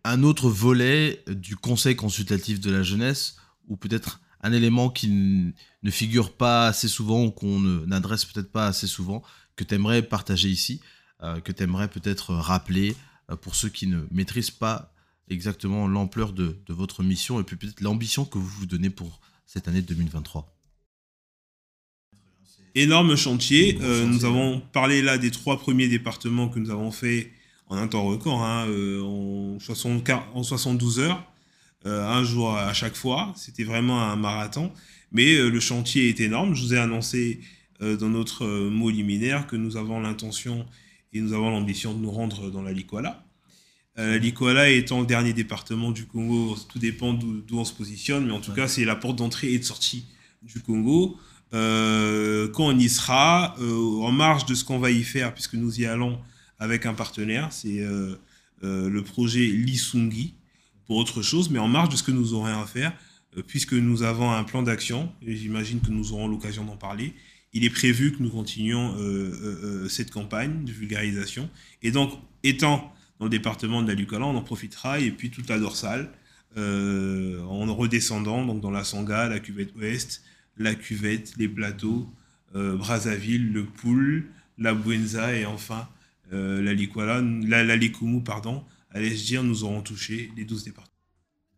un 0.04 0.24
autre 0.24 0.50
volet 0.50 1.24
du 1.28 1.56
conseil 1.56 1.96
consultatif 1.96 2.60
de 2.60 2.72
la 2.72 2.84
jeunesse, 2.84 3.38
ou 3.68 3.76
peut-être 3.76 4.22
un 4.42 4.54
élément 4.54 4.90
qui 4.90 5.10
ne 5.10 5.92
figure 5.92 6.34
pas 6.34 6.68
assez 6.68 6.88
souvent, 6.88 7.26
ou 7.26 7.32
qu'on 7.32 7.60
n'adresse 7.60 8.26
peut-être 8.26 8.52
pas 8.52 8.68
assez 8.68 8.88
souvent, 8.88 9.24
que 9.56 9.64
tu 9.64 9.76
aimerais 9.76 10.02
partager 10.02 10.50
ici, 10.50 10.80
euh, 11.22 11.42
que 11.42 11.52
tu 11.52 11.64
aimerais 11.64 11.90
peut-être 11.90 12.34
rappeler 12.34 12.96
euh, 13.30 13.36
pour 13.36 13.56
ceux 13.56 13.70
qui 13.70 13.88
ne 13.88 14.06
maîtrisent 14.12 14.52
pas 14.52 14.94
exactement 15.30 15.88
l'ampleur 15.88 16.34
de, 16.34 16.56
votre 16.68 17.04
mission 17.04 17.40
et 17.40 17.44
puis 17.44 17.56
peut-être 17.56 17.82
l'ambition 17.82 18.26
que 18.26 18.38
vous 18.38 18.48
vous 18.48 18.66
donnez 18.66 18.90
pour 18.90 19.20
cette 19.46 19.68
année 19.68 19.82
2023 19.82 20.56
Énorme 22.76 23.16
chantier. 23.16 23.80
Euh, 23.82 24.06
nous 24.06 24.26
avons 24.26 24.62
parlé 24.72 25.02
là 25.02 25.18
des 25.18 25.32
trois 25.32 25.58
premiers 25.60 25.88
départements 25.88 26.50
que 26.50 26.60
nous 26.60 26.70
avons 26.70 26.92
fait 26.92 27.32
en 27.68 27.78
un 27.78 27.88
temps 27.88 28.06
record, 28.06 28.44
hein, 28.44 28.68
euh, 28.68 29.02
en, 29.02 29.60
72 29.60 31.00
heures, 31.00 31.24
un 31.86 32.24
jour 32.24 32.56
à 32.56 32.74
chaque 32.74 32.96
fois. 32.96 33.34
C'était 33.36 33.64
vraiment 33.64 34.04
un 34.04 34.16
marathon. 34.16 34.72
Mais 35.12 35.36
le 35.36 35.60
chantier 35.60 36.10
est 36.10 36.20
énorme. 36.20 36.54
Je 36.54 36.64
vous 36.64 36.74
ai 36.76 36.78
annoncé 36.78 37.42
dans 37.82 38.10
notre 38.10 38.46
mot 38.70 38.92
liminaire 38.92 39.48
que 39.48 39.56
nous 39.56 39.76
avons 39.76 40.00
l'intention 40.00 40.66
et 41.14 41.22
nous 41.22 41.34
avons 41.34 41.50
l'ambition 41.50 41.94
de 41.94 42.00
nous 42.00 42.12
rendre 42.12 42.52
dans 42.52 42.62
la 42.62 42.72
Likwala. 42.72 43.24
Euh, 43.98 44.12
la 44.12 44.18
Likwala 44.18 44.70
étant 44.70 45.02
le 45.02 45.06
dernier 45.06 45.34
département 45.34 45.92
du 45.92 46.06
Congo, 46.06 46.56
tout 46.70 46.80
dépend 46.80 47.14
d'où 47.14 47.58
on 47.58 47.66
se 47.66 47.74
positionne, 47.74 48.28
mais 48.28 48.34
en 48.34 48.40
tout 48.40 48.54
cas, 48.54 48.68
c'est 48.68 48.86
la 48.86 48.96
porte 48.96 49.18
d'entrée 49.18 49.52
et 49.54 49.60
de 49.60 49.64
sortie 49.64 50.06
du 50.42 50.62
Congo. 50.62 51.18
Euh, 51.54 52.48
quand 52.50 52.68
on 52.68 52.78
y 52.78 52.88
sera, 52.88 53.56
euh, 53.60 54.02
en 54.02 54.12
marge 54.12 54.46
de 54.46 54.54
ce 54.54 54.64
qu'on 54.64 54.80
va 54.80 54.92
y 54.92 55.04
faire, 55.04 55.34
puisque 55.34 55.56
nous 55.56 55.82
y 55.82 55.86
allons 55.86 56.20
avec 56.60 56.86
un 56.86 56.94
partenaire, 56.94 57.52
c'est 57.52 57.86
le 58.62 59.02
projet 59.02 59.46
Lisungi, 59.46 60.36
pour 60.86 60.98
autre 60.98 61.22
chose, 61.22 61.50
mais 61.50 61.60
en 61.60 61.68
marge 61.68 61.90
de 61.90 61.96
ce 61.96 62.04
que 62.04 62.12
nous 62.12 62.34
aurons 62.34 62.46
à 62.46 62.66
faire, 62.66 62.94
puisque 63.48 63.74
nous 63.74 64.04
avons 64.04 64.32
un 64.32 64.44
plan 64.44 64.62
d'action, 64.62 65.12
et 65.22 65.36
j'imagine 65.36 65.80
que 65.80 65.90
nous 65.90 66.12
aurons 66.12 66.28
l'occasion 66.28 66.66
d'en 66.66 66.76
parler, 66.76 67.14
il 67.54 67.64
est 67.64 67.70
prévu 67.70 68.12
que 68.12 68.22
nous 68.22 68.30
continuions 68.30 68.96
euh, 68.98 69.00
euh, 69.02 69.60
euh, 69.64 69.90
cette 69.90 70.12
campagne 70.12 70.64
de 70.66 70.72
vulgarisation. 70.72 71.50
Et 71.82 71.92
donc, 71.92 72.14
étant 72.44 72.94
dans 73.20 73.26
le 73.26 73.30
département 73.30 73.82
de 73.82 73.88
la 73.88 73.94
Lucala, 73.94 74.26
on 74.26 74.36
en 74.36 74.42
profitera, 74.42 75.00
et 75.00 75.12
puis 75.12 75.30
toute 75.30 75.50
la 75.50 75.60
dorsale, 75.60 76.12
en 76.58 77.76
redescendant 77.76 78.46
donc 78.46 78.62
dans 78.62 78.72
la 78.72 78.84
Sangha, 78.84 79.28
la 79.28 79.40
cuvette 79.40 79.76
ouest, 79.76 80.24
la 80.58 80.74
cuvette, 80.76 81.34
les 81.38 81.48
plateaux, 81.48 82.10
Brazzaville, 82.54 83.52
le 83.52 83.66
Poul, 83.66 84.26
la 84.58 84.74
Buenza 84.74 85.36
et 85.36 85.46
enfin 85.46 85.88
la 86.32 86.74
Likwala, 86.74 87.22
la, 87.22 87.64
la 87.64 87.76
Likumu, 87.76 88.24
pardon, 88.24 88.64
allais-je 88.92 89.26
dire, 89.26 89.44
nous 89.44 89.64
aurons 89.64 89.82
touché 89.82 90.32
les 90.36 90.46
12 90.46 90.64
départements. 90.64 90.94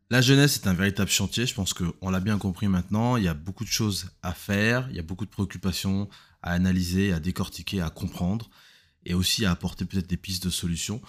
La 0.10 0.21
jeunesse 0.21 0.58
est 0.58 0.67
un 0.67 0.74
véritable 0.74 1.10
chantier, 1.10 1.45
je 1.45 1.54
pense 1.54 1.74
qu'on 1.74 2.10
l'a 2.10 2.19
bien 2.19 2.38
compris 2.38 2.67
maintenant. 2.67 3.15
Il 3.15 3.24
y 3.24 3.30
a 3.30 3.34
beaucoup 3.34 3.63
de 3.63 3.69
choses 3.69 4.12
à 4.21 4.34
faire, 4.34 4.88
il 4.89 4.97
y 4.97 5.00
a 5.00 5.04
beaucoup 5.04 5.26
de 5.26 5.30
préoccupations 5.30 6.10
à 6.41 6.52
analyser, 6.52 7.13
à 7.13 7.21
décortiquer, 7.21 7.80
à 7.80 7.89
comprendre, 7.89 8.50
et 9.06 9.13
aussi 9.13 9.45
à 9.45 9.52
apporter 9.52 9.86
peut-être 9.86 10.08
des 10.08 10.17
pistes 10.17 10.43
de 10.43 10.50
solutions. 10.50 11.02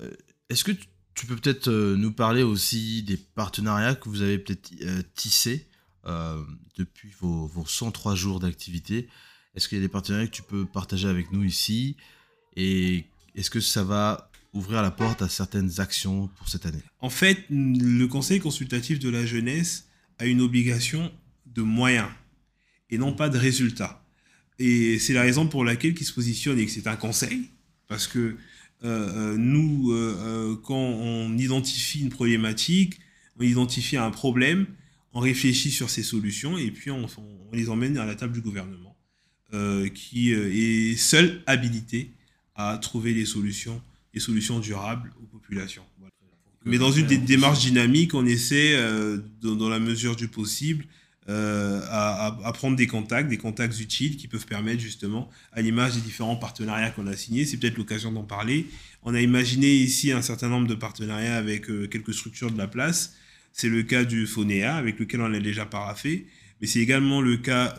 Euh, 0.00 0.10
est-ce 0.48 0.64
que 0.64 0.72
tu 1.14 1.26
peux 1.26 1.36
peut-être 1.36 1.68
euh, 1.68 1.96
nous 1.96 2.12
parler 2.12 2.42
aussi 2.42 3.02
des 3.02 3.16
partenariats 3.16 3.94
que 3.94 4.08
vous 4.08 4.22
avez 4.22 4.38
peut-être 4.38 4.72
euh, 4.82 5.02
tissés 5.14 5.66
depuis 6.78 7.10
vos, 7.20 7.46
vos 7.46 7.66
103 7.66 8.14
jours 8.14 8.40
d'activité? 8.40 9.08
Est-ce 9.54 9.68
qu'il 9.68 9.76
y 9.76 9.80
a 9.80 9.84
des 9.84 9.90
partenariats 9.90 10.26
que 10.26 10.32
tu 10.32 10.42
peux 10.42 10.64
partager 10.64 11.06
avec 11.06 11.32
nous 11.32 11.44
ici? 11.44 11.96
Et 12.56 13.04
est-ce 13.34 13.50
que 13.50 13.60
ça 13.60 13.84
va 13.84 14.30
ouvrir 14.54 14.80
la 14.80 14.90
porte 14.90 15.20
à 15.20 15.28
certaines 15.28 15.80
actions 15.80 16.28
pour 16.28 16.48
cette 16.48 16.64
année? 16.64 16.82
En 17.00 17.10
fait, 17.10 17.44
le 17.50 18.06
Conseil 18.06 18.40
consultatif 18.40 18.98
de 18.98 19.10
la 19.10 19.26
jeunesse 19.26 19.88
a 20.18 20.24
une 20.24 20.40
obligation 20.40 21.12
de 21.46 21.62
moyens 21.62 22.08
et 22.90 22.96
non 22.96 23.12
pas 23.12 23.28
de 23.28 23.36
résultats. 23.36 24.02
Et 24.58 24.98
c'est 24.98 25.12
la 25.12 25.22
raison 25.22 25.46
pour 25.46 25.64
laquelle 25.64 25.94
il 25.98 26.04
se 26.04 26.12
positionne 26.12 26.58
et 26.58 26.66
que 26.66 26.72
c'est 26.72 26.86
un 26.86 26.96
conseil, 26.96 27.50
parce 27.86 28.06
que 28.06 28.36
nous, 28.82 29.92
euh, 29.92 30.56
quand 30.64 30.74
on 30.74 31.36
identifie 31.36 32.00
une 32.00 32.10
problématique, 32.10 33.00
on 33.38 33.42
identifie 33.42 33.96
un 33.96 34.10
problème, 34.10 34.66
on 35.12 35.20
réfléchit 35.20 35.70
sur 35.70 35.90
ces 35.90 36.02
solutions 36.02 36.58
et 36.58 36.70
puis 36.70 36.90
on, 36.90 37.06
on 37.16 37.54
les 37.56 37.70
emmène 37.70 37.98
à 37.98 38.06
la 38.06 38.14
table 38.14 38.32
du 38.32 38.40
gouvernement, 38.40 38.96
qui 39.94 40.32
est 40.32 40.96
seul 40.96 41.42
habilité 41.46 42.12
à 42.54 42.78
trouver 42.78 43.14
des 43.14 43.24
solutions 43.24 43.80
des 44.14 44.20
solutions 44.20 44.58
durables 44.58 45.12
aux 45.22 45.26
populations. 45.26 45.84
Mais 46.64 46.78
dans 46.78 46.90
une 46.90 47.06
démarche 47.06 47.60
dynamique, 47.60 48.14
on 48.14 48.26
essaie, 48.26 48.74
euh, 48.74 49.18
dans, 49.40 49.68
la 49.68 49.78
mesure 49.78 50.16
du 50.16 50.28
possible, 50.28 50.84
euh, 51.28 51.80
à, 51.90 52.52
prendre 52.54 52.76
des 52.76 52.86
contacts, 52.86 53.28
des 53.28 53.36
contacts 53.36 53.78
utiles 53.80 54.16
qui 54.16 54.28
peuvent 54.28 54.46
permettre 54.46 54.80
justement, 54.80 55.30
à 55.52 55.60
l'image 55.62 55.94
des 55.94 56.00
différents 56.00 56.36
partenariats 56.36 56.90
qu'on 56.90 57.06
a 57.06 57.16
signés, 57.16 57.44
c'est 57.44 57.58
peut-être 57.58 57.76
l'occasion 57.76 58.12
d'en 58.12 58.24
parler. 58.24 58.66
On 59.02 59.14
a 59.14 59.20
imaginé 59.20 59.74
ici 59.74 60.12
un 60.12 60.22
certain 60.22 60.48
nombre 60.48 60.66
de 60.66 60.74
partenariats 60.74 61.36
avec 61.36 61.70
euh, 61.70 61.86
quelques 61.86 62.14
structures 62.14 62.50
de 62.50 62.58
la 62.58 62.66
place. 62.66 63.14
C'est 63.52 63.68
le 63.68 63.82
cas 63.82 64.04
du 64.04 64.26
FONEA, 64.26 64.76
avec 64.76 64.98
lequel 64.98 65.20
on 65.20 65.32
a 65.32 65.40
déjà 65.40 65.66
paraffé, 65.66 66.26
mais 66.60 66.66
c'est 66.66 66.80
également 66.80 67.20
le 67.20 67.36
cas 67.36 67.76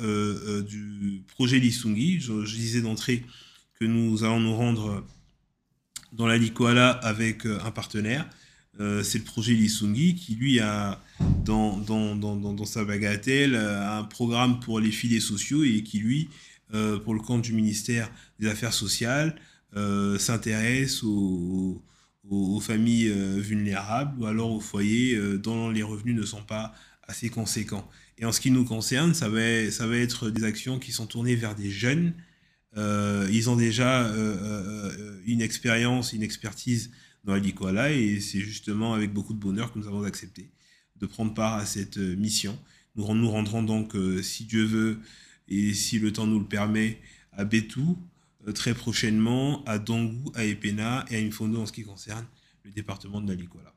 du 0.61 1.21
projet 1.27 1.59
Lisungi. 1.59 2.19
Je, 2.19 2.43
disais 2.43 2.81
d'entrée 2.81 3.23
que 3.79 3.85
nous 3.85 4.23
allons 4.23 4.39
nous 4.39 4.55
rendre 4.55 5.05
dans 6.11 6.27
la 6.27 6.37
Likwala 6.37 6.89
avec 6.89 7.45
euh, 7.45 7.59
un 7.63 7.71
partenaire. 7.71 8.27
Euh, 8.79 9.03
c'est 9.03 9.17
le 9.17 9.23
projet 9.23 9.53
Lisungi 9.53 10.15
qui, 10.15 10.35
lui, 10.35 10.59
a 10.59 11.01
dans, 11.43 11.77
dans, 11.77 12.15
dans, 12.15 12.35
dans, 12.35 12.65
sa 12.65 12.85
bagatelle 12.85 13.55
euh, 13.55 13.99
un 13.99 14.03
programme 14.03 14.59
pour 14.59 14.79
les 14.79 14.91
filets 14.91 15.19
sociaux 15.19 15.63
et 15.63 15.83
qui, 15.83 15.99
lui, 15.99 16.29
pour 17.03 17.15
le 17.15 17.19
compte 17.19 17.41
du 17.41 17.53
ministère 17.53 18.11
des 18.39 18.47
Affaires 18.47 18.73
sociales, 18.73 19.35
s'intéresse 20.19 21.03
aux, 21.03 21.81
aux, 22.29 22.59
familles 22.59 23.09
vulnérables 23.39 24.21
ou 24.21 24.27
alors 24.27 24.51
aux 24.51 24.59
foyers 24.59 25.19
dont 25.39 25.71
les 25.71 25.81
revenus 25.81 26.15
ne 26.15 26.23
sont 26.23 26.43
pas 26.43 26.75
assez 27.07 27.29
conséquents. 27.29 27.89
Et 28.19 28.25
en 28.25 28.31
ce 28.31 28.39
qui 28.39 28.51
nous 28.51 28.65
concerne, 28.65 29.15
ça 29.15 29.29
va, 29.29 29.71
ça 29.71 29.87
va 29.87 29.97
être 29.97 30.29
des 30.29 30.43
actions 30.43 30.77
qui 30.77 30.91
sont 30.91 31.07
tournées 31.07 31.35
vers 31.35 31.55
des 31.55 31.71
jeunes 31.71 32.13
euh, 32.77 33.27
ils 33.31 33.49
ont 33.49 33.55
déjà 33.55 34.05
euh, 34.05 34.37
euh, 34.41 35.21
une 35.25 35.41
expérience, 35.41 36.13
une 36.13 36.23
expertise 36.23 36.91
dans 37.23 37.35
Likwala 37.35 37.91
et 37.91 38.19
c'est 38.19 38.39
justement 38.39 38.93
avec 38.93 39.13
beaucoup 39.13 39.33
de 39.33 39.39
bonheur 39.39 39.71
que 39.73 39.79
nous 39.79 39.87
avons 39.87 40.03
accepté 40.03 40.51
de 40.95 41.05
prendre 41.05 41.33
part 41.33 41.55
à 41.55 41.65
cette 41.65 41.97
mission. 41.97 42.57
Nous 42.95 43.13
nous 43.15 43.29
rendrons 43.29 43.63
donc, 43.63 43.95
si 44.21 44.45
Dieu 44.45 44.65
veut 44.65 44.99
et 45.47 45.73
si 45.73 45.99
le 45.99 46.11
temps 46.11 46.27
nous 46.27 46.39
le 46.39 46.45
permet, 46.45 46.99
à 47.31 47.45
Betou 47.45 47.97
très 48.53 48.73
prochainement, 48.73 49.63
à 49.65 49.79
Dongou, 49.79 50.31
à 50.35 50.43
Epena 50.45 51.05
et 51.09 51.15
à 51.15 51.19
Infondo 51.19 51.61
en 51.61 51.65
ce 51.65 51.71
qui 51.71 51.83
concerne 51.83 52.25
le 52.63 52.71
département 52.71 53.21
de 53.21 53.27
la 53.29 53.35
Likwala. 53.35 53.73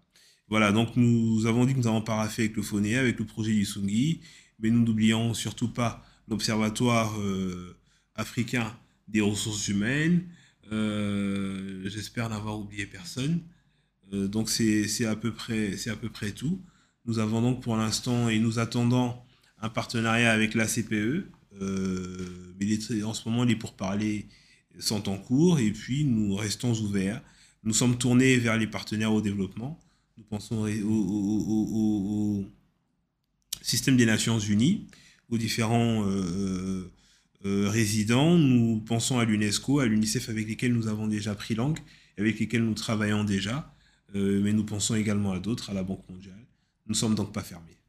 Voilà, 0.48 0.72
donc 0.72 0.96
nous 0.96 1.46
avons 1.46 1.64
dit 1.64 1.72
que 1.72 1.78
nous 1.78 1.86
avons 1.86 2.02
paraffé 2.02 2.42
avec 2.42 2.56
le 2.56 2.62
FONEA, 2.62 3.00
avec 3.00 3.18
le 3.18 3.24
projet 3.24 3.52
Lisungi, 3.52 4.20
mais 4.58 4.70
nous 4.70 4.84
n'oublions 4.84 5.34
surtout 5.34 5.68
pas 5.68 6.04
l'Observatoire 6.28 7.14
africain 8.14 8.76
des 9.08 9.20
ressources 9.20 9.68
humaines. 9.68 10.24
Euh, 10.70 11.82
j'espère 11.88 12.28
n'avoir 12.28 12.58
oublié 12.58 12.86
personne. 12.86 13.40
Euh, 14.12 14.28
donc 14.28 14.48
c'est 14.48 15.04
à, 15.04 15.16
peu 15.16 15.32
près, 15.32 15.74
à 15.88 15.96
peu 15.96 16.08
près 16.08 16.32
tout. 16.32 16.60
Nous 17.04 17.18
avons 17.18 17.42
donc 17.42 17.62
pour 17.62 17.76
l'instant 17.76 18.28
et 18.28 18.38
nous 18.38 18.58
attendons 18.58 19.14
un 19.60 19.68
partenariat 19.68 20.32
avec 20.32 20.54
la 20.54 20.66
CPE. 20.66 21.26
Euh, 21.60 22.54
mais 22.60 23.02
en 23.02 23.12
ce 23.12 23.28
moment, 23.28 23.44
les 23.44 23.56
pourparlers 23.56 24.28
sont 24.78 25.08
en 25.08 25.18
cours 25.18 25.58
et 25.58 25.70
puis 25.72 26.04
nous 26.04 26.34
restons 26.36 26.72
ouverts. 26.74 27.20
Nous 27.64 27.74
sommes 27.74 27.98
tournés 27.98 28.36
vers 28.36 28.56
les 28.56 28.66
partenaires 28.66 29.12
au 29.12 29.20
développement. 29.20 29.78
nous 30.16 30.24
pensons 30.24 30.66
au, 30.84 32.44
système 33.60 33.96
des 33.96 34.06
Nations 34.06 34.38
Unies, 34.38 34.86
aux 35.30 35.38
différents 35.38 36.04
résidents, 37.44 38.36
nous 38.36 38.80
pensons 38.80 39.18
à 39.18 39.24
l'UNESCO, 39.24 39.80
à 39.80 39.86
l'UNICEF 39.86 40.28
avec 40.28 40.46
lesquels 40.46 40.72
nous 40.72 40.88
avons 40.88 41.06
déjà 41.06 41.34
pris 41.34 41.54
langue, 41.54 41.78
avec 42.18 42.38
lesquels 42.38 42.64
nous 42.64 42.74
travaillons 42.74 43.24
déjà, 43.24 43.74
mais 44.14 44.52
nous 44.52 44.64
pensons 44.64 44.94
également 44.94 45.32
à 45.32 45.40
d'autres, 45.40 45.70
à 45.70 45.74
la 45.74 45.82
Banque 45.82 46.08
mondiale. 46.08 46.46
Nous 46.86 46.92
ne 46.92 46.98
sommes 46.98 47.14
donc 47.14 47.32
pas 47.32 47.42
fermés. 47.42 47.82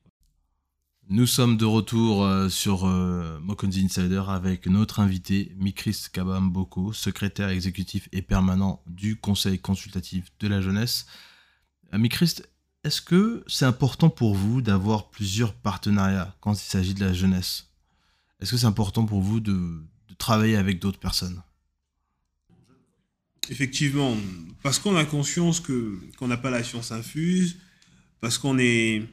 Nous 1.10 1.28
sommes 1.28 1.58
de 1.58 1.66
retour 1.66 2.24
euh, 2.24 2.48
sur 2.48 2.86
euh, 2.86 3.38
Mokonzi 3.42 3.84
Insider 3.84 4.24
avec 4.30 4.68
notre 4.68 5.02
invité 5.02 5.52
Mikris 5.58 6.06
Kabamboko, 6.12 6.94
secrétaire 6.94 7.50
exécutif 7.50 8.08
et 8.13 8.22
permanent 8.22 8.82
du 8.88 9.18
Conseil 9.18 9.60
consultatif 9.60 10.32
de 10.39 10.48
la 10.48 10.62
jeunesse. 10.62 11.06
Euh, 11.94 11.98
Mikris, 11.98 12.36
est-ce 12.86 13.02
que 13.02 13.44
c'est 13.48 13.66
important 13.66 14.10
pour 14.10 14.34
vous 14.34 14.62
d'avoir 14.62 15.10
plusieurs 15.10 15.54
partenariats 15.54 16.38
quand 16.39 16.54
il 16.54 16.66
s'agit 16.66 16.94
de 16.94 17.04
la 17.04 17.13
jeunesse? 17.13 17.72
Est-ce 18.43 18.51
que 18.51 18.58
c'est 18.58 18.65
important 18.65 19.06
pour 19.06 19.21
vous 19.21 19.39
de, 19.39 19.86
travailler 20.17 20.58
avec 20.58 20.77
d'autres 20.79 20.99
personnes? 20.99 21.41
Effectivement, 23.49 24.17
parce 24.62 24.79
qu'on 24.79 24.97
a 24.97 25.06
conscience 25.06 25.62
que 25.62 25.97
qu'on 26.17 26.27
n'a 26.27 26.36
pas 26.36 26.49
la 26.49 26.62
science 26.62 26.91
infuse, 26.91 27.56
parce 28.19 28.38
qu'on 28.38 28.58
est 28.60 29.03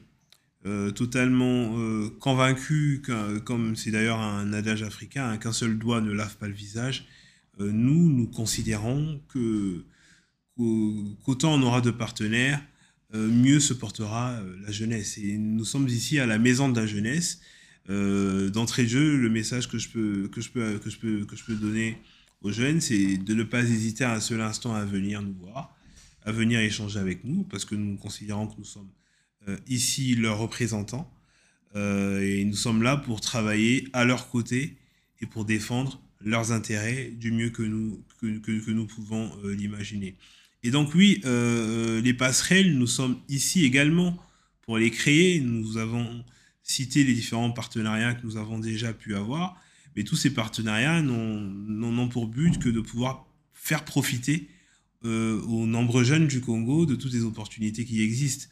euh, 0.65 0.91
totalement 0.91 1.77
euh, 1.77 2.09
convaincu, 2.19 3.01
comme 3.45 3.77
c'est 3.77 3.91
d'ailleurs 3.91 4.19
un 4.19 4.51
adage 4.51 4.83
africain, 4.83 5.29
hein, 5.29 5.37
qu'un 5.37 5.53
seul 5.53 5.79
doigt 5.79 6.01
ne 6.01 6.11
lave 6.11 6.35
pas 6.35 6.49
le 6.49 6.53
visage, 6.53 7.05
euh, 7.61 7.71
nous, 7.71 8.11
nous 8.11 8.27
considérons 8.27 9.21
que 9.29 9.85
qu'autant 10.57 11.53
on 11.53 11.61
aura 11.61 11.79
de 11.79 11.91
partenaires, 11.91 12.61
mieux 13.13 13.61
se 13.61 13.73
portera 13.73 14.41
la 14.61 14.71
jeunesse. 14.71 15.17
Et 15.17 15.37
nous 15.37 15.65
sommes 15.65 15.87
ici 15.87 16.19
à 16.19 16.25
la 16.25 16.37
maison 16.37 16.67
de 16.67 16.79
la 16.79 16.85
jeunesse. 16.85 17.39
D'entrée 17.87 18.83
de 18.83 18.89
jeu, 18.89 19.17
le 19.17 19.29
message 19.29 19.67
que 19.67 19.77
je 19.77 19.89
peux, 19.89 20.29
que 20.29 20.39
je 20.39 20.49
peux, 20.49 20.77
que 20.79 20.89
je 20.89 20.97
peux, 20.97 21.25
que 21.25 21.35
je 21.35 21.43
peux 21.43 21.55
donner 21.55 21.97
aux 22.41 22.51
jeunes, 22.51 22.81
c'est 22.81 23.17
de 23.17 23.33
ne 23.33 23.43
pas 23.43 23.61
hésiter 23.61 24.03
un 24.03 24.19
seul 24.19 24.41
instant 24.41 24.73
à 24.73 24.83
venir 24.83 25.21
nous 25.21 25.33
voir, 25.33 25.75
à 26.23 26.31
venir 26.31 26.59
échanger 26.59 26.99
avec 26.99 27.23
nous, 27.23 27.43
parce 27.43 27.65
que 27.65 27.75
nous 27.75 27.97
considérons 27.97 28.47
que 28.47 28.57
nous 28.57 28.65
sommes 28.65 28.89
euh, 29.47 29.57
ici 29.67 30.15
leurs 30.15 30.37
représentants. 30.37 31.11
Euh, 31.75 32.21
et 32.21 32.43
nous 32.43 32.55
sommes 32.55 32.83
là 32.83 32.97
pour 32.97 33.21
travailler 33.21 33.87
à 33.93 34.05
leur 34.05 34.29
côté 34.29 34.77
et 35.21 35.25
pour 35.25 35.45
défendre 35.45 36.01
leurs 36.19 36.51
intérêts 36.51 37.09
du 37.11 37.31
mieux 37.31 37.49
que 37.49 37.63
nous, 37.63 38.03
que, 38.19 38.37
que, 38.39 38.71
nous 38.71 38.85
pouvons 38.85 39.31
euh, 39.43 39.53
l'imaginer. 39.53 40.15
Et 40.63 40.69
donc 40.69 40.93
oui, 40.93 41.21
les 41.23 42.13
passerelles, 42.13 42.77
nous 42.77 42.85
sommes 42.85 43.19
ici 43.27 43.65
également 43.65 44.15
pour 44.61 44.77
les 44.77 44.91
créer. 44.91 45.39
Nous 45.39 45.77
avons 45.77 46.23
cité 46.63 47.03
les 47.03 47.13
différents 47.13 47.51
partenariats 47.51 48.13
que 48.13 48.25
nous 48.25 48.37
avons 48.37 48.59
déjà 48.59 48.93
pu 48.93 49.15
avoir, 49.15 49.59
mais 49.95 50.03
tous 50.03 50.15
ces 50.15 50.33
partenariats 50.33 51.01
n'ont 51.01 52.07
pour 52.09 52.27
but 52.27 52.59
que 52.59 52.69
de 52.69 52.79
pouvoir 52.79 53.25
faire 53.53 53.83
profiter 53.83 54.49
aux 55.03 55.65
nombreux 55.65 56.03
jeunes 56.03 56.27
du 56.27 56.41
Congo 56.41 56.85
de 56.85 56.95
toutes 56.95 57.13
les 57.13 57.23
opportunités 57.23 57.85
qui 57.85 58.01
existent. 58.01 58.47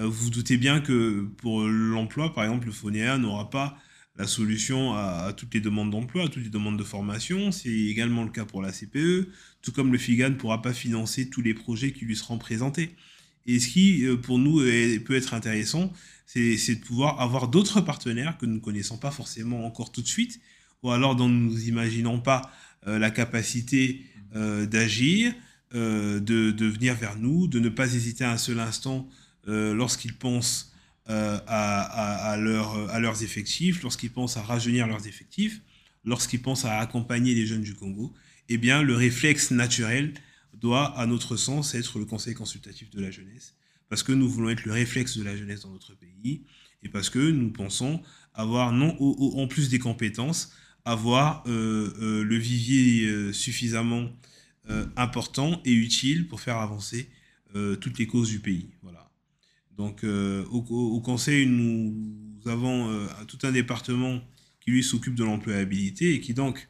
Euh, 0.00 0.06
vous 0.06 0.24
vous 0.24 0.30
doutez 0.30 0.56
bien 0.56 0.80
que 0.80 1.28
pour 1.38 1.62
l'emploi, 1.62 2.32
par 2.32 2.44
exemple, 2.44 2.66
le 2.66 2.72
FONEA 2.72 3.18
n'aura 3.18 3.50
pas 3.50 3.78
la 4.16 4.26
solution 4.26 4.94
à, 4.94 5.32
toutes 5.36 5.54
les 5.54 5.60
demandes 5.60 5.90
d'emploi, 5.90 6.24
à 6.24 6.28
toutes 6.28 6.42
les 6.42 6.50
demandes 6.50 6.78
de 6.78 6.84
formation. 6.84 7.52
C'est 7.52 7.70
également 7.70 8.24
le 8.24 8.30
cas 8.30 8.44
pour 8.44 8.62
la 8.62 8.72
CPE, 8.72 9.28
tout 9.62 9.72
comme 9.72 9.92
le 9.92 9.98
FIGA 9.98 10.30
ne 10.30 10.34
pourra 10.34 10.60
pas 10.60 10.72
financer 10.72 11.30
tous 11.30 11.40
les 11.40 11.54
projets 11.54 11.92
qui 11.92 12.04
lui 12.04 12.16
seront 12.16 12.38
présentés. 12.38 12.96
Et 13.48 13.58
ce 13.58 13.66
qui, 13.66 14.04
euh, 14.04 14.16
pour 14.16 14.38
nous, 14.38 14.58
peut 15.04 15.16
être 15.16 15.34
intéressant, 15.34 15.92
c'est 16.26 16.56
de 16.56 16.84
pouvoir 16.84 17.20
avoir 17.20 17.48
d'autres 17.48 17.80
partenaires 17.80 18.38
que 18.38 18.46
nous 18.46 18.54
ne 18.54 18.60
connaissons 18.60 18.98
pas 18.98 19.10
forcément 19.10 19.66
encore 19.66 19.90
tout 19.90 20.02
de 20.02 20.06
suite, 20.06 20.40
ou 20.84 20.92
alors 20.92 21.16
dont 21.16 21.28
nous 21.28 21.58
n'imaginons 21.58 22.20
pas 22.20 22.52
euh, 22.86 23.00
la 23.00 23.10
capacité 23.10 24.04
d'agir, 24.34 25.32
de, 25.72 26.64
venir 26.66 26.94
vers 26.94 27.16
nous, 27.16 27.48
de 27.48 27.58
ne 27.58 27.70
pas 27.70 27.94
hésiter 27.94 28.24
un 28.24 28.36
seul 28.36 28.60
instant 28.60 29.08
euh, 29.48 29.74
lorsqu'ils 29.74 30.14
pensent 30.14 30.74
euh, 31.08 31.38
à, 31.46 32.36
leurs 32.38 33.22
effectifs, 33.22 33.82
lorsqu'ils 33.82 34.10
pensent 34.10 34.36
à 34.36 34.42
rajeunir 34.42 34.86
leurs 34.86 35.06
effectifs, 35.06 35.62
lorsqu'ils 36.04 36.42
pensent 36.42 36.66
à 36.66 36.78
accompagner 36.78 37.34
les 37.34 37.46
jeunes 37.46 37.62
du 37.62 37.74
Congo, 37.74 38.12
eh 38.50 38.58
bien, 38.58 38.82
le 38.82 38.94
réflexe 38.94 39.50
naturel 39.50 40.12
doit, 40.60 40.98
à 40.98 41.06
notre 41.06 41.36
sens, 41.36 41.74
être 41.74 41.98
le 41.98 42.04
Conseil 42.04 42.34
consultatif 42.34 42.90
de 42.90 43.00
la 43.00 43.10
jeunesse, 43.10 43.54
parce 43.88 44.02
que 44.02 44.12
nous 44.12 44.28
voulons 44.28 44.50
être 44.50 44.64
le 44.64 44.72
réflexe 44.72 45.16
de 45.16 45.22
la 45.22 45.36
jeunesse 45.36 45.62
dans 45.62 45.70
notre 45.70 45.94
pays, 45.94 46.44
et 46.82 46.88
parce 46.88 47.10
que 47.10 47.18
nous 47.18 47.50
pensons 47.50 48.02
avoir, 48.34 48.72
non, 48.72 48.96
en 49.00 49.46
plus 49.48 49.68
des 49.68 49.78
compétences, 49.78 50.52
avoir 50.84 51.42
euh, 51.46 52.22
le 52.22 52.36
vivier 52.36 53.32
suffisamment 53.32 54.10
important 54.96 55.62
et 55.64 55.72
utile 55.72 56.28
pour 56.28 56.40
faire 56.40 56.58
avancer 56.58 57.10
toutes 57.80 57.98
les 57.98 58.06
causes 58.06 58.28
du 58.28 58.40
pays. 58.40 58.70
Voilà. 58.82 59.08
Donc 59.78 60.02
euh, 60.02 60.44
au, 60.46 61.00
conseil, 61.00 61.46
nous 61.46 61.94
avons 62.46 62.90
euh, 62.90 63.06
tout 63.28 63.38
un 63.44 63.52
département 63.52 64.20
qui 64.60 64.72
lui 64.72 64.82
s'occupe 64.82 65.14
de 65.14 65.22
l'employabilité 65.22 66.14
et 66.14 66.20
qui 66.20 66.34
donc, 66.34 66.68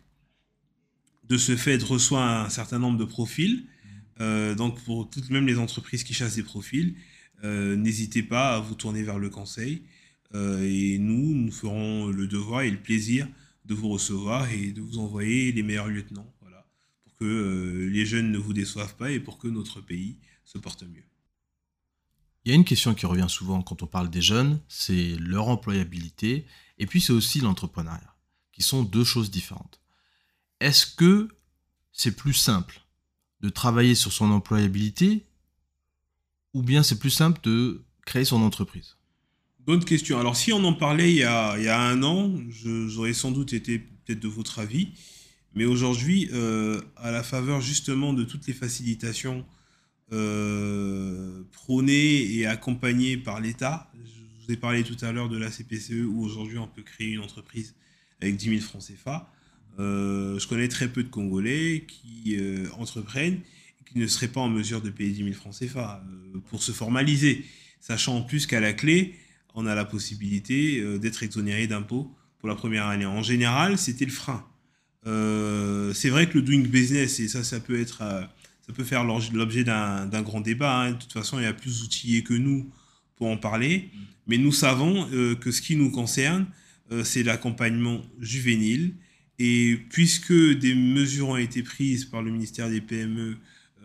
de 1.24 1.38
ce 1.38 1.56
fait, 1.56 1.82
reçoit 1.82 2.44
un 2.44 2.50
certain 2.50 2.78
nombre 2.78 2.98
de 2.98 3.06
profils. 3.06 3.66
Euh, 4.20 4.54
donc 4.54 4.82
pour 4.84 5.08
toutes 5.08 5.30
même 5.30 5.46
les 5.46 5.58
entreprises 5.58 6.04
qui 6.04 6.14
chassent 6.14 6.36
des 6.36 6.42
profils, 6.42 6.96
n'hésitez 7.44 8.24
pas 8.24 8.56
à 8.56 8.58
vous 8.60 8.74
tourner 8.74 9.04
vers 9.04 9.20
le 9.20 9.30
conseil. 9.30 9.84
et 10.34 10.98
nous, 10.98 11.34
nous 11.34 11.52
ferons 11.52 12.08
le 12.08 12.26
devoir 12.26 12.62
et 12.62 12.70
le 12.70 12.82
plaisir 12.82 13.28
de 13.64 13.74
vous 13.74 13.90
recevoir 13.90 14.50
et 14.50 14.72
de 14.72 14.80
vous 14.80 14.98
envoyer 14.98 15.52
les 15.52 15.62
meilleurs 15.62 15.88
lieutenants, 15.88 16.32
voilà, 16.40 16.66
pour 17.04 17.14
que 17.16 17.88
les 17.92 18.06
jeunes 18.06 18.32
ne 18.32 18.38
vous 18.38 18.54
déçoivent 18.54 18.96
pas 18.96 19.12
et 19.12 19.20
pour 19.20 19.38
que 19.38 19.46
notre 19.46 19.80
pays 19.80 20.18
se 20.44 20.58
porte 20.58 20.82
mieux. 20.82 21.04
Il 22.44 22.50
y 22.50 22.52
a 22.52 22.54
une 22.54 22.64
question 22.64 22.94
qui 22.94 23.04
revient 23.04 23.26
souvent 23.28 23.60
quand 23.60 23.82
on 23.82 23.86
parle 23.86 24.08
des 24.08 24.22
jeunes, 24.22 24.60
c'est 24.68 25.16
leur 25.18 25.48
employabilité, 25.48 26.46
et 26.78 26.86
puis 26.86 27.00
c'est 27.00 27.12
aussi 27.12 27.40
l'entrepreneuriat, 27.40 28.16
qui 28.52 28.62
sont 28.62 28.82
deux 28.82 29.04
choses 29.04 29.30
différentes. 29.30 29.82
Est-ce 30.60 30.86
que 30.86 31.28
c'est 31.92 32.16
plus 32.16 32.32
simple 32.32 32.80
de 33.40 33.48
travailler 33.48 33.94
sur 33.94 34.12
son 34.12 34.30
employabilité, 34.30 35.26
ou 36.54 36.62
bien 36.62 36.82
c'est 36.82 36.98
plus 36.98 37.10
simple 37.10 37.40
de 37.42 37.84
créer 38.04 38.24
son 38.24 38.42
entreprise? 38.42 38.96
Bonne 39.60 39.84
question. 39.84 40.18
Alors 40.18 40.36
si 40.36 40.52
on 40.52 40.64
en 40.64 40.72
parlait 40.72 41.10
il 41.10 41.18
y 41.18 41.22
a, 41.24 41.80
un 41.80 42.02
an, 42.02 42.32
j'aurais 42.48 43.12
sans 43.12 43.30
doute 43.30 43.52
été 43.52 43.78
peut-être 43.78 44.20
de 44.20 44.28
votre 44.28 44.58
avis, 44.58 44.88
mais 45.54 45.66
aujourd'hui, 45.66 46.28
euh, 46.32 46.80
à 46.96 47.10
la 47.10 47.22
faveur 47.22 47.60
justement 47.60 48.12
de 48.12 48.24
toutes 48.24 48.46
les 48.46 48.54
facilitations 48.54 49.44
euh, 50.10 51.42
prôné 51.52 52.32
et 52.32 52.46
accompagné 52.46 53.18
par 53.18 53.40
l'État. 53.40 53.90
Je 53.94 54.46
vous 54.46 54.52
ai 54.52 54.56
parlé 54.56 54.82
tout 54.82 54.96
à 55.02 55.12
l'heure 55.12 55.28
de 55.28 55.36
la 55.36 55.50
CPCE 55.50 56.06
où 56.06 56.22
aujourd'hui 56.22 56.56
on 56.56 56.66
peut 56.66 56.82
créer 56.82 57.10
une 57.10 57.20
entreprise 57.20 57.74
avec 58.22 58.36
10 58.36 58.60
000 58.60 58.60
francs 58.62 58.82
CFA. 58.82 59.30
Euh, 59.78 60.38
je 60.38 60.46
connais 60.48 60.68
très 60.68 60.88
peu 60.88 61.02
de 61.02 61.08
Congolais 61.08 61.84
qui 61.86 62.36
euh, 62.36 62.66
entreprennent 62.78 63.40
et 63.80 63.90
qui 63.90 63.98
ne 63.98 64.06
seraient 64.06 64.28
pas 64.28 64.40
en 64.40 64.48
mesure 64.48 64.82
de 64.82 64.90
payer 64.90 65.10
10 65.10 65.24
000 65.24 65.32
francs 65.34 65.54
CFA 65.58 66.04
pour 66.50 66.62
se 66.62 66.72
formaliser, 66.72 67.44
sachant 67.80 68.16
en 68.16 68.22
plus 68.22 68.46
qu'à 68.46 68.60
la 68.60 68.72
clé, 68.72 69.14
on 69.54 69.66
a 69.66 69.74
la 69.74 69.84
possibilité 69.84 70.82
d'être 70.98 71.22
exonéré 71.22 71.66
d'impôts 71.66 72.14
pour 72.38 72.48
la 72.48 72.54
première 72.54 72.86
année. 72.86 73.06
En 73.06 73.22
général, 73.22 73.78
c'était 73.78 74.04
le 74.04 74.10
frein. 74.10 74.44
c'est 75.04 76.10
vrai 76.10 76.28
que 76.28 76.38
le 76.38 76.42
doing 76.42 76.62
business, 76.62 77.18
et 77.18 77.28
ça, 77.28 77.42
ça 77.42 77.58
peut 77.58 77.80
être 77.80 78.02
ça 78.68 78.74
peut 78.74 78.84
faire 78.84 79.02
l'objet 79.02 79.64
d'un 79.64 80.22
grand 80.22 80.42
débat. 80.42 80.82
Hein. 80.82 80.90
De 80.92 80.98
toute 80.98 81.12
façon, 81.12 81.38
il 81.38 81.44
y 81.44 81.46
a 81.46 81.54
plus 81.54 81.82
outillés 81.82 82.22
que 82.22 82.34
nous 82.34 82.70
pour 83.16 83.28
en 83.28 83.38
parler. 83.38 83.90
Mais 84.26 84.36
nous 84.36 84.52
savons 84.52 85.08
euh, 85.12 85.34
que 85.34 85.50
ce 85.50 85.62
qui 85.62 85.74
nous 85.74 85.90
concerne, 85.90 86.46
euh, 86.92 87.02
c'est 87.02 87.22
l'accompagnement 87.22 88.02
juvénile. 88.20 88.94
Et 89.38 89.78
puisque 89.90 90.32
des 90.32 90.74
mesures 90.74 91.28
ont 91.28 91.36
été 91.36 91.62
prises 91.62 92.04
par 92.04 92.22
le 92.22 92.30
ministère 92.30 92.68
des 92.68 92.80
PME, 92.80 93.36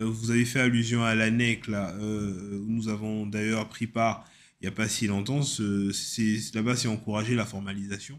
euh, 0.01 0.05
vous 0.05 0.31
avez 0.31 0.45
fait 0.45 0.59
allusion 0.59 1.03
à 1.03 1.13
l'ANEC, 1.15 1.67
là, 1.67 1.95
où 1.99 2.65
nous 2.67 2.89
avons 2.89 3.27
d'ailleurs 3.27 3.69
pris 3.69 3.87
part 3.87 4.27
il 4.63 4.67
n'y 4.67 4.69
a 4.69 4.75
pas 4.75 4.87
si 4.87 5.07
longtemps. 5.07 5.41
Là-bas, 6.53 6.75
c'est 6.77 6.87
encourager 6.87 7.35
la 7.35 7.45
formalisation 7.45 8.17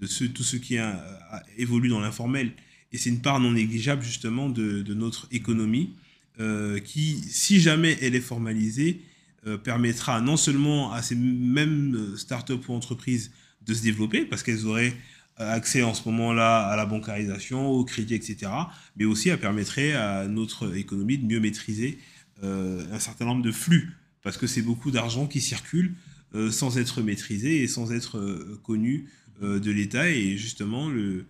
de 0.00 0.06
tout 0.06 0.42
ce 0.42 0.56
qui 0.56 0.78
a, 0.78 1.44
évolue 1.56 1.88
dans 1.88 2.00
l'informel. 2.00 2.52
Et 2.92 2.98
c'est 2.98 3.08
une 3.08 3.22
part 3.22 3.38
non 3.38 3.52
négligeable 3.52 4.02
justement 4.02 4.48
de, 4.48 4.82
notre 4.94 5.28
économie 5.30 5.94
euh, 6.40 6.80
qui, 6.80 7.22
si 7.28 7.60
jamais 7.60 7.96
elle 8.02 8.16
est 8.16 8.20
formalisée, 8.20 9.00
euh, 9.46 9.56
permettra 9.56 10.20
non 10.20 10.36
seulement 10.36 10.92
à 10.92 11.02
ces 11.02 11.14
mêmes 11.14 12.16
startups 12.16 12.54
ou 12.68 12.72
entreprises 12.72 13.30
de 13.64 13.72
se 13.72 13.82
développer, 13.82 14.24
parce 14.24 14.42
qu'elles 14.42 14.66
auraient 14.66 14.94
accès 15.36 15.82
en 15.82 15.94
ce 15.94 16.08
moment-là 16.08 16.66
à 16.66 16.76
la 16.76 16.86
bancarisation, 16.86 17.68
au 17.68 17.84
crédit, 17.84 18.14
etc., 18.14 18.50
mais 18.96 19.04
aussi 19.04 19.28
elle 19.28 19.40
permettrait 19.40 19.92
à 19.92 20.26
notre 20.28 20.76
économie 20.76 21.18
de 21.18 21.26
mieux 21.26 21.40
maîtriser 21.40 21.98
euh, 22.42 22.84
un 22.92 22.98
certain 22.98 23.24
nombre 23.24 23.42
de 23.42 23.52
flux 23.52 23.92
parce 24.22 24.36
que 24.36 24.46
c'est 24.46 24.62
beaucoup 24.62 24.90
d'argent 24.90 25.26
qui 25.26 25.40
circule 25.40 25.94
sans 26.50 26.76
être 26.76 27.00
maîtrisé 27.00 27.62
et 27.62 27.68
sans 27.68 27.92
être 27.92 28.20
connu 28.62 29.08
de 29.40 29.70
l'État. 29.70 30.10
Et 30.10 30.36
justement, 30.36 30.90
le, 30.90 31.24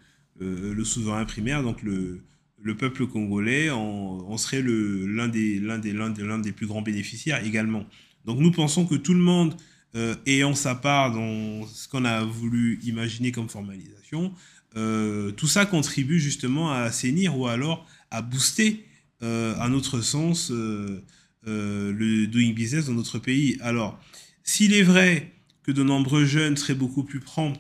souverain 0.83 1.25
primaire, 1.27 1.63
donc 1.63 1.83
le, 1.83 2.23
le 2.67 2.77
peuple 2.77 3.07
congolais 3.07 3.71
en, 3.71 4.37
serait 4.37 4.63
l'un 4.63 5.29
des 5.29 6.53
plus 6.53 6.67
grands 6.67 6.83
bénéficiaires 6.83 7.45
également. 7.45 7.87
Donc 8.25 8.41
nous 8.41 8.51
pensons 8.51 8.87
que 8.87 8.97
tout 8.97 9.15
le 9.15 9.21
monde 9.21 9.55
euh, 9.95 10.15
ayant 10.27 10.55
sa 10.55 10.75
part 10.75 11.13
dans 11.13 11.67
ce 11.67 11.89
qu'on 11.89 12.05
a 12.05 12.23
voulu 12.25 12.81
imaginer 12.85 13.33
comme 13.33 13.49
formalisation, 13.49 14.33
euh, 14.77 15.31
tout 15.33 15.47
ça 15.47 15.65
contribue 15.65 16.21
justement 16.21 16.73
à 16.73 16.81
assainir 16.81 17.39
ou 17.39 17.47
alors 17.47 17.87
à 18.11 18.23
booster, 18.23 18.85
euh, 19.23 19.55
à 19.59 19.69
notre 19.69 20.01
sens, 20.01 20.51
le 20.51 22.27
doing 22.27 22.53
business 22.53 22.87
dans 22.87 22.93
notre 22.95 23.19
pays. 23.19 23.57
Alors, 23.61 23.99
s'il 24.43 24.75
est 24.75 24.83
vrai 24.83 25.33
que 25.63 25.73
de 25.73 25.83
nombreux 25.83 26.25
jeunes 26.25 26.57
seraient 26.57 26.75
beaucoup 26.75 27.05
plus 27.05 27.21
prompts 27.21 27.59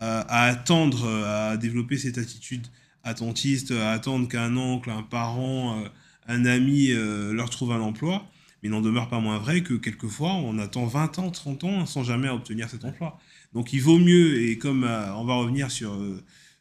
à 0.00 0.44
attendre, 0.44 1.08
à 1.08 1.56
développer 1.56 1.98
cette 1.98 2.18
attitude 2.18 2.68
attentiste 3.08 3.72
à 3.72 3.92
attendre 3.92 4.28
qu'un 4.28 4.56
oncle, 4.56 4.90
un 4.90 5.02
parent, 5.02 5.80
euh, 5.80 5.88
un 6.26 6.44
ami 6.44 6.90
euh, 6.90 7.32
leur 7.32 7.50
trouve 7.50 7.72
un 7.72 7.80
emploi. 7.80 8.26
Mais 8.62 8.68
il 8.68 8.72
n'en 8.72 8.80
demeure 8.80 9.08
pas 9.08 9.20
moins 9.20 9.38
vrai 9.38 9.62
que 9.62 9.74
quelquefois, 9.74 10.32
on 10.32 10.58
attend 10.58 10.86
20 10.86 11.18
ans, 11.18 11.30
30 11.30 11.64
ans 11.64 11.86
sans 11.86 12.04
jamais 12.04 12.28
obtenir 12.28 12.68
cet 12.68 12.84
emploi. 12.84 13.18
Donc 13.52 13.72
il 13.72 13.80
vaut 13.80 13.98
mieux, 13.98 14.42
et 14.42 14.58
comme 14.58 14.84
euh, 14.84 15.14
on 15.14 15.24
va 15.24 15.34
revenir 15.34 15.70
sur, 15.70 15.98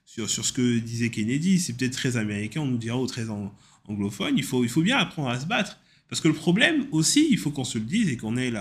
sur, 0.05 0.29
sur, 0.29 0.45
ce 0.45 0.53
que 0.53 0.79
disait 0.79 1.10
Kennedy, 1.10 1.60
c'est 1.60 1.73
peut-être 1.73 1.93
très 1.93 2.17
américain, 2.17 2.62
on 2.62 2.67
nous 2.67 2.77
dira, 2.77 2.97
ou 2.97 3.07
très 3.07 3.25
anglophone, 3.88 4.33
il 4.38 4.43
faut, 4.43 4.63
il 4.63 4.69
faut 4.69 4.81
bien 4.81 4.97
apprendre 4.97 5.29
à 5.29 5.39
se 5.39 5.45
battre. 5.45 5.79
Parce 6.10 6.21
que 6.21 6.27
le 6.27 6.33
problème 6.33 6.86
aussi, 6.91 7.27
il 7.29 7.38
faut 7.38 7.51
qu'on 7.51 7.65
se 7.65 7.77
le 7.77 7.83
dise 7.83 8.10
et 8.10 8.17
qu'on 8.17 8.38
ait 8.38 8.53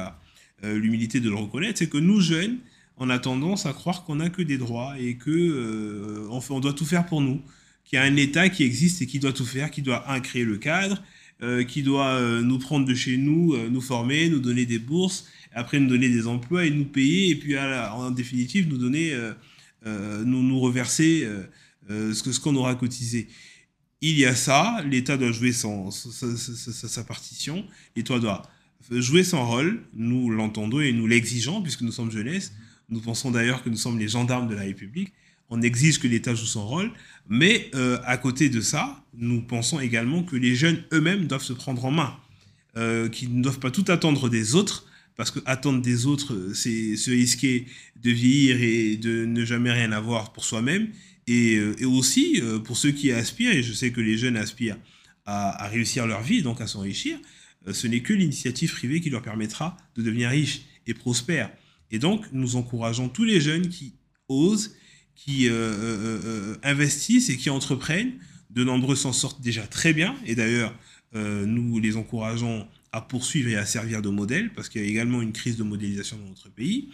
l'humilité 0.62 1.20
de 1.20 1.28
le 1.28 1.36
reconnaître, 1.36 1.78
c'est 1.78 1.88
que 1.88 1.98
nous, 1.98 2.20
jeunes, 2.20 2.58
on 2.96 3.08
a 3.08 3.18
tendance 3.20 3.66
à 3.66 3.72
croire 3.72 4.04
qu'on 4.04 4.16
n'a 4.16 4.30
que 4.30 4.42
des 4.42 4.58
droits 4.58 4.98
et 4.98 5.16
que 5.16 6.26
on 6.28 6.60
doit 6.60 6.72
tout 6.72 6.84
faire 6.84 7.06
pour 7.06 7.20
nous 7.20 7.40
qu'il 7.86 7.98
y 7.98 8.02
a 8.02 8.04
un 8.04 8.16
État 8.16 8.48
qui 8.48 8.64
existe 8.64 9.00
et 9.00 9.06
qui 9.06 9.18
doit 9.18 9.32
tout 9.32 9.44
faire, 9.44 9.70
qui 9.70 9.80
doit, 9.80 10.10
un, 10.10 10.20
créer 10.20 10.44
le 10.44 10.58
cadre, 10.58 10.96
euh, 10.96 11.00
qui 11.40 11.82
doit 11.82 12.14
euh, 12.14 12.40
nous 12.40 12.58
prendre 12.58 12.86
de 12.86 12.94
chez 12.94 13.16
nous, 13.16 13.54
euh, 13.54 13.68
nous 13.68 13.80
former, 13.80 14.28
nous 14.30 14.38
donner 14.38 14.64
des 14.64 14.78
bourses, 14.78 15.26
après 15.52 15.78
nous 15.78 15.88
donner 15.88 16.08
des 16.08 16.26
emplois 16.26 16.64
et 16.64 16.70
nous 16.70 16.84
payer, 16.86 17.30
et 17.30 17.36
puis 17.36 17.58
en 17.58 18.10
définitive 18.10 18.68
nous 18.68 18.78
donner, 18.78 19.14
nous, 19.86 20.42
nous 20.42 20.60
reverser 20.60 21.26
ce 21.88 22.40
qu'on 22.40 22.54
aura 22.56 22.74
cotisé. 22.74 23.28
Il 24.02 24.18
y 24.18 24.26
a 24.26 24.34
ça, 24.34 24.84
l'État 24.84 25.16
doit 25.16 25.32
jouer 25.32 25.52
sa, 25.52 25.68
sa, 25.90 26.88
sa, 26.88 27.04
partition, 27.04 27.66
l'État 27.96 28.18
doit 28.18 28.42
jouer 28.90 29.24
son 29.24 29.46
rôle, 29.46 29.82
nous 29.94 30.28
l'entendons 30.28 30.80
et 30.80 30.92
nous 30.92 31.06
l'exigeons, 31.06 31.62
puisque 31.62 31.80
nous 31.80 31.92
sommes 31.92 32.10
jeunesse, 32.10 32.52
nous 32.90 33.00
pensons 33.00 33.30
d'ailleurs 33.30 33.62
que 33.62 33.70
nous 33.70 33.78
sommes 33.78 33.98
les 33.98 34.08
gendarmes 34.08 34.48
de 34.48 34.54
la 34.54 34.62
République, 34.62 35.14
on 35.50 35.62
exige 35.62 35.98
que 35.98 36.08
l'État 36.08 36.34
joue 36.34 36.46
son 36.46 36.66
rôle, 36.66 36.90
mais 37.28 37.70
euh, 37.74 37.98
à 38.04 38.16
côté 38.16 38.48
de 38.48 38.60
ça, 38.60 39.04
nous 39.16 39.42
pensons 39.42 39.80
également 39.80 40.22
que 40.22 40.36
les 40.36 40.54
jeunes 40.54 40.82
eux-mêmes 40.92 41.26
doivent 41.26 41.42
se 41.42 41.52
prendre 41.52 41.84
en 41.84 41.90
main, 41.90 42.16
euh, 42.76 43.08
qu'ils 43.08 43.36
ne 43.36 43.42
doivent 43.42 43.58
pas 43.58 43.70
tout 43.70 43.84
attendre 43.88 44.28
des 44.28 44.54
autres, 44.54 44.86
parce 45.16 45.30
que 45.30 45.40
attendre 45.46 45.80
des 45.80 46.06
autres, 46.06 46.52
c'est 46.54 46.96
se 46.96 47.10
risquer 47.10 47.66
de 48.02 48.10
vieillir 48.10 48.60
et 48.60 48.96
de 48.96 49.24
ne 49.24 49.44
jamais 49.44 49.72
rien 49.72 49.92
avoir 49.92 50.32
pour 50.32 50.44
soi-même, 50.44 50.88
et, 51.26 51.56
euh, 51.56 51.88
aussi 51.88 52.40
pour 52.64 52.76
ceux 52.76 52.92
qui 52.92 53.10
aspirent, 53.12 53.52
et 53.52 53.62
je 53.62 53.72
sais 53.72 53.90
que 53.90 54.00
les 54.00 54.18
jeunes 54.18 54.36
aspirent 54.36 54.78
à, 55.24 55.64
à 55.64 55.68
réussir 55.68 56.06
leur 56.06 56.22
vie, 56.22 56.42
donc 56.42 56.60
à 56.60 56.66
s'enrichir, 56.66 57.18
ce 57.72 57.88
n'est 57.88 58.00
que 58.00 58.12
l'initiative 58.12 58.72
privée 58.72 59.00
qui 59.00 59.10
leur 59.10 59.22
permettra 59.22 59.76
de 59.96 60.02
devenir 60.02 60.30
riches 60.30 60.62
et 60.86 60.94
prospères. 60.94 61.50
Et 61.90 61.98
donc, 61.98 62.24
nous 62.32 62.54
encourageons 62.54 63.08
tous 63.08 63.24
les 63.24 63.40
jeunes 63.40 63.68
qui 63.68 63.94
osent 64.28 64.76
qui 65.16 65.48
euh, 65.48 65.52
euh, 65.52 66.20
euh, 66.24 66.56
investissent 66.62 67.30
et 67.30 67.36
qui 67.36 67.50
entreprennent. 67.50 68.12
De 68.50 68.62
nombreux 68.62 68.94
s'en 68.94 69.12
sortent 69.12 69.40
déjà 69.40 69.66
très 69.66 69.92
bien. 69.92 70.14
Et 70.24 70.34
d'ailleurs, 70.34 70.72
nous 71.14 71.78
les 71.78 71.96
encourageons 71.96 72.66
à 72.92 73.00
poursuivre 73.00 73.48
et 73.48 73.56
à 73.56 73.64
servir 73.64 74.02
de 74.02 74.10
modèle, 74.10 74.52
parce 74.52 74.68
qu'il 74.68 74.82
y 74.82 74.84
a 74.84 74.88
également 74.88 75.22
une 75.22 75.32
crise 75.32 75.56
de 75.56 75.62
modélisation 75.62 76.18
dans 76.18 76.28
notre 76.28 76.50
pays 76.50 76.90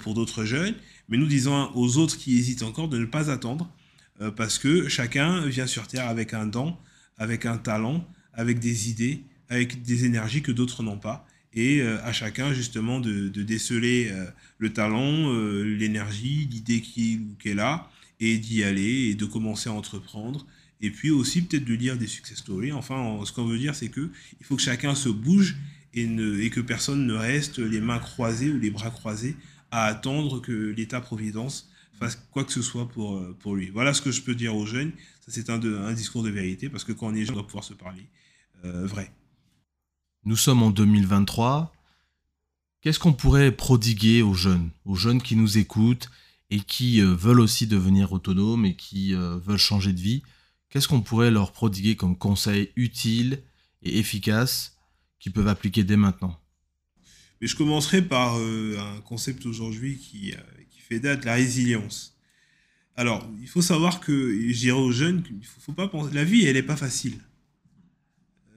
pour 0.00 0.14
d'autres 0.14 0.44
jeunes. 0.44 0.74
Mais 1.08 1.18
nous 1.18 1.26
disons 1.26 1.70
aux 1.74 1.98
autres 1.98 2.16
qui 2.16 2.38
hésitent 2.38 2.62
encore 2.62 2.88
de 2.88 2.98
ne 2.98 3.04
pas 3.04 3.30
attendre, 3.30 3.68
parce 4.36 4.58
que 4.58 4.88
chacun 4.88 5.44
vient 5.46 5.66
sur 5.66 5.88
Terre 5.88 6.06
avec 6.06 6.34
un 6.34 6.46
don, 6.46 6.76
avec 7.16 7.46
un 7.46 7.58
talent, 7.58 8.08
avec 8.32 8.60
des 8.60 8.90
idées, 8.90 9.24
avec 9.48 9.82
des 9.82 10.04
énergies 10.04 10.42
que 10.42 10.52
d'autres 10.52 10.84
n'ont 10.84 10.98
pas 10.98 11.26
et 11.58 11.80
euh, 11.80 11.98
à 12.04 12.12
chacun 12.12 12.52
justement 12.52 13.00
de, 13.00 13.28
déceler 13.28 14.10
euh, 14.12 14.26
le 14.58 14.72
talent, 14.72 15.32
euh, 15.32 15.62
l'énergie, 15.62 16.48
l'idée 16.48 16.82
qu'elle 17.40 17.58
a 17.58 17.90
et 18.20 18.38
d'y 18.38 18.62
aller 18.62 19.10
et 19.10 19.14
de 19.16 19.24
commencer 19.24 19.68
à 19.68 19.72
entreprendre. 19.72 20.46
Et 20.80 20.90
puis 20.90 21.10
aussi 21.10 21.42
peut-être 21.42 21.64
de 21.64 21.74
lire 21.74 21.98
des 21.98 22.06
success 22.06 22.38
stories. 22.38 22.70
Enfin, 22.70 23.20
ce 23.24 23.32
qu'on 23.32 23.44
veut 23.44 23.58
dire, 23.58 23.74
c'est 23.74 23.88
que 23.88 24.08
il 24.40 24.46
faut 24.46 24.54
que 24.54 24.62
chacun 24.62 24.94
se 24.94 25.08
bouge 25.08 25.56
et, 25.94 26.06
que 26.50 26.60
personne 26.60 27.04
ne 27.08 27.14
reste 27.14 27.58
les 27.58 27.80
mains 27.80 27.98
croisées 27.98 28.50
ou 28.50 28.58
les 28.60 28.70
bras 28.70 28.90
croisés 28.90 29.34
à 29.72 29.86
attendre 29.86 30.40
que 30.40 30.52
l'État-providence 30.52 31.68
fasse 31.98 32.22
quoi 32.30 32.44
que 32.44 32.52
ce 32.52 32.62
soit 32.62 32.88
pour, 32.88 33.56
lui. 33.56 33.70
Voilà 33.70 33.92
ce 33.94 34.00
que 34.00 34.12
je 34.12 34.22
peux 34.22 34.36
dire 34.36 34.54
aux 34.54 34.66
jeunes. 34.66 34.92
Ça, 35.26 35.32
c'est 35.32 35.50
un 35.50 35.92
discours 35.92 36.22
de 36.22 36.30
vérité 36.30 36.68
parce 36.68 36.84
que 36.84 36.92
quand 36.92 37.08
on 37.08 37.14
est 37.16 37.24
jeune, 37.24 37.34
on 37.34 37.38
doit 37.38 37.46
pouvoir 37.46 37.64
se 37.64 37.74
parler 37.74 38.06
vrai. 38.62 39.10
Nous 40.28 40.36
sommes 40.36 40.62
en 40.62 40.70
2023. 40.70 41.74
Qu'est-ce 42.82 42.98
qu'on 42.98 43.14
pourrait 43.14 43.50
prodiguer 43.50 44.20
aux 44.20 44.34
jeunes, 44.34 44.68
aux 44.84 44.94
jeunes 44.94 45.22
qui 45.22 45.36
nous 45.36 45.56
écoutent 45.56 46.10
et 46.50 46.60
qui 46.60 47.00
euh, 47.00 47.14
veulent 47.14 47.40
aussi 47.40 47.66
devenir 47.66 48.12
autonomes 48.12 48.66
et 48.66 48.76
qui 48.76 49.14
euh, 49.14 49.38
veulent 49.38 49.56
changer 49.56 49.94
de 49.94 50.00
vie 50.00 50.22
Qu'est-ce 50.68 50.86
qu'on 50.86 51.00
pourrait 51.00 51.30
leur 51.30 51.52
prodiguer 51.52 51.96
comme 51.96 52.14
conseils 52.14 52.70
utiles 52.76 53.42
et 53.82 53.98
efficaces 53.98 54.76
qu'ils 55.18 55.32
peuvent 55.32 55.48
appliquer 55.48 55.82
dès 55.82 55.96
maintenant? 55.96 56.38
Mais 57.40 57.46
Je 57.46 57.56
commencerai 57.56 58.02
par 58.02 58.36
euh, 58.38 58.76
un 58.78 59.00
concept 59.00 59.46
aujourd'hui 59.46 59.96
qui, 59.96 60.34
fait 60.86 61.00
date, 61.00 61.24
la 61.24 61.36
résilience. 61.36 62.18
Alors, 62.96 63.26
il 63.40 63.48
faut 63.48 63.62
savoir 63.62 63.98
que, 63.98 64.12
je 64.50 64.58
dirais 64.58 64.78
aux 64.78 64.92
jeunes, 64.92 65.24
faut, 65.42 65.60
faut 65.62 65.72
pas 65.72 65.88
penser, 65.88 66.14
la 66.14 66.24
vie, 66.24 66.44
elle 66.44 66.56
n'est 66.56 66.62
pas 66.62 66.76
facile. 66.76 67.18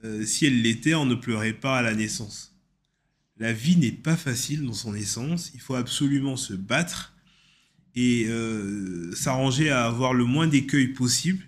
Euh, 0.04 0.24
si 0.24 0.46
elle 0.46 0.62
l'était, 0.62 0.94
on 0.94 1.06
ne 1.06 1.14
pleurait 1.14 1.52
pas 1.52 1.78
à 1.78 1.82
la 1.82 1.94
naissance. 1.94 2.56
La 3.38 3.52
vie 3.52 3.76
n'est 3.76 3.92
pas 3.92 4.16
facile 4.16 4.64
dans 4.64 4.72
son 4.72 4.94
essence. 4.94 5.52
Il 5.54 5.60
faut 5.60 5.74
absolument 5.74 6.36
se 6.36 6.54
battre 6.54 7.14
et 7.94 8.26
euh, 8.26 9.14
s'arranger 9.14 9.70
à 9.70 9.84
avoir 9.84 10.12
le 10.12 10.24
moins 10.24 10.46
d'écueils 10.46 10.88
possible, 10.88 11.44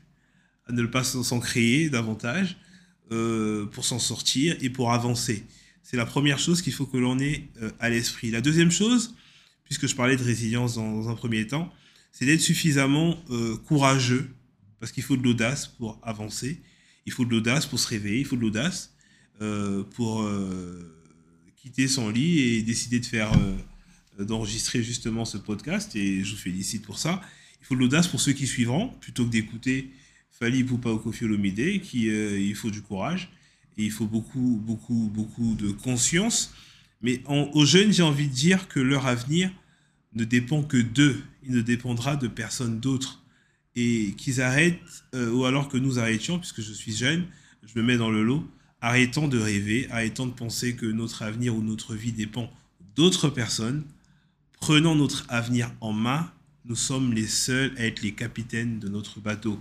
à 0.67 0.73
ne 0.73 0.85
pas 0.87 1.05
s'en 1.05 1.41
créer 1.41 1.91
davantage 1.91 2.57
euh, 3.13 3.67
pour 3.67 3.85
s'en 3.85 3.99
sortir 3.99 4.57
et 4.61 4.71
pour 4.71 4.93
avancer. 4.93 5.45
C'est 5.83 5.97
la 5.97 6.07
première 6.07 6.39
chose 6.39 6.63
qu'il 6.63 6.73
faut 6.73 6.87
que 6.87 6.97
l'on 6.97 7.19
ait 7.19 7.49
à 7.79 7.91
l'esprit. 7.91 8.31
La 8.31 8.41
deuxième 8.41 8.71
chose, 8.71 9.15
puisque 9.65 9.87
je 9.87 9.95
parlais 9.95 10.17
de 10.17 10.23
résilience 10.23 10.77
dans 10.77 11.11
un 11.11 11.15
premier 11.15 11.47
temps, 11.47 11.73
c'est 12.11 12.25
d'être 12.25 12.41
suffisamment 12.41 13.23
courageux, 13.67 14.31
parce 14.81 14.93
qu'il 14.93 15.03
faut 15.03 15.17
de 15.19 15.23
l'audace 15.23 15.67
pour 15.67 15.99
avancer 16.03 16.63
il 17.07 17.13
faut 17.13 17.25
de 17.25 17.31
l'audace 17.31 17.67
pour 17.67 17.79
se 17.79 17.89
réveiller, 17.89 18.21
il 18.21 18.25
faut 18.25 18.37
de 18.37 18.41
l'audace 18.41 18.95
euh, 19.43 19.83
pour 19.83 20.23
euh, 20.23 21.03
quitter 21.57 21.89
son 21.89 22.09
lit 22.09 22.41
et 22.41 22.63
décider 22.63 23.01
de 23.01 23.07
faire, 23.07 23.33
euh, 24.19 24.25
d'enregistrer 24.25 24.83
justement 24.83 25.25
ce 25.25 25.39
podcast. 25.39 25.95
Et 25.97 26.23
je 26.25 26.31
vous 26.33 26.41
félicite 26.41 26.85
pour 26.85 26.99
ça. 26.99 27.21
Il 27.61 27.67
faut 27.67 27.75
de 27.75 27.81
l'audace 27.81 28.09
pour 28.09 28.21
ceux 28.21 28.33
qui 28.33 28.47
suivront, 28.47 28.89
plutôt 29.01 29.25
que 29.25 29.31
d'écouter 29.31 29.91
Fali 30.31 30.65
Poupa 30.65 30.91
Kofi 31.03 31.25
Olomide, 31.25 31.81
qui 31.81 32.07
il 32.07 32.55
faut 32.55 32.71
du 32.71 32.83
courage 32.83 33.31
et 33.79 33.85
il 33.85 33.91
faut 33.91 34.07
beaucoup, 34.07 34.61
beaucoup, 34.63 35.11
beaucoup 35.13 35.55
de 35.55 35.71
conscience. 35.71 36.53
Mais 37.03 37.23
aux 37.27 37.65
jeunes, 37.65 37.93
j'ai 37.93 38.03
envie 38.03 38.29
de 38.29 38.35
dire 38.35 38.69
que 38.69 38.81
leur 38.81 39.07
avenir 39.07 39.51
ne 40.15 40.25
dépend 40.25 40.63
que 40.63 40.77
d'eux. 40.77 41.23
Il 41.43 41.53
ne 41.53 41.61
dépendra 41.61 42.17
de 42.17 42.29
personne 42.29 42.81
d'autre 42.81 43.24
et 43.77 44.15
qu'ils 44.17 44.41
arrêtent, 44.41 44.79
euh, 45.15 45.31
ou 45.31 45.45
alors 45.45 45.69
que 45.69 45.77
nous 45.77 45.99
arrêtions, 45.99 46.39
puisque 46.39 46.63
je 46.63 46.73
suis 46.73 46.95
jeune, 46.95 47.25
je 47.67 47.79
me 47.79 47.85
mets 47.85 47.97
dans 47.97 48.11
le 48.11 48.23
lot, 48.23 48.49
arrêtons 48.81 49.29
de 49.29 49.39
rêver, 49.39 49.89
arrêtons 49.91 50.27
de 50.27 50.33
penser 50.33 50.77
que 50.77 50.87
notre 50.87 51.23
avenir 51.23 51.55
ou 51.55 51.63
notre 51.63 51.95
vie 51.95 52.13
dépend 52.13 52.51
d'autres 52.95 53.29
personnes, 53.29 53.85
prenons 54.61 54.95
notre 54.95 55.27
avenir 55.29 55.73
en 55.81 55.93
main, 55.93 56.31
nous 56.65 56.77
sommes 56.77 57.13
les 57.13 57.27
seuls 57.27 57.73
à 57.77 57.85
être 57.85 58.03
les 58.03 58.13
capitaines 58.13 58.79
de 58.79 58.89
notre 58.89 59.21
bateau. 59.21 59.61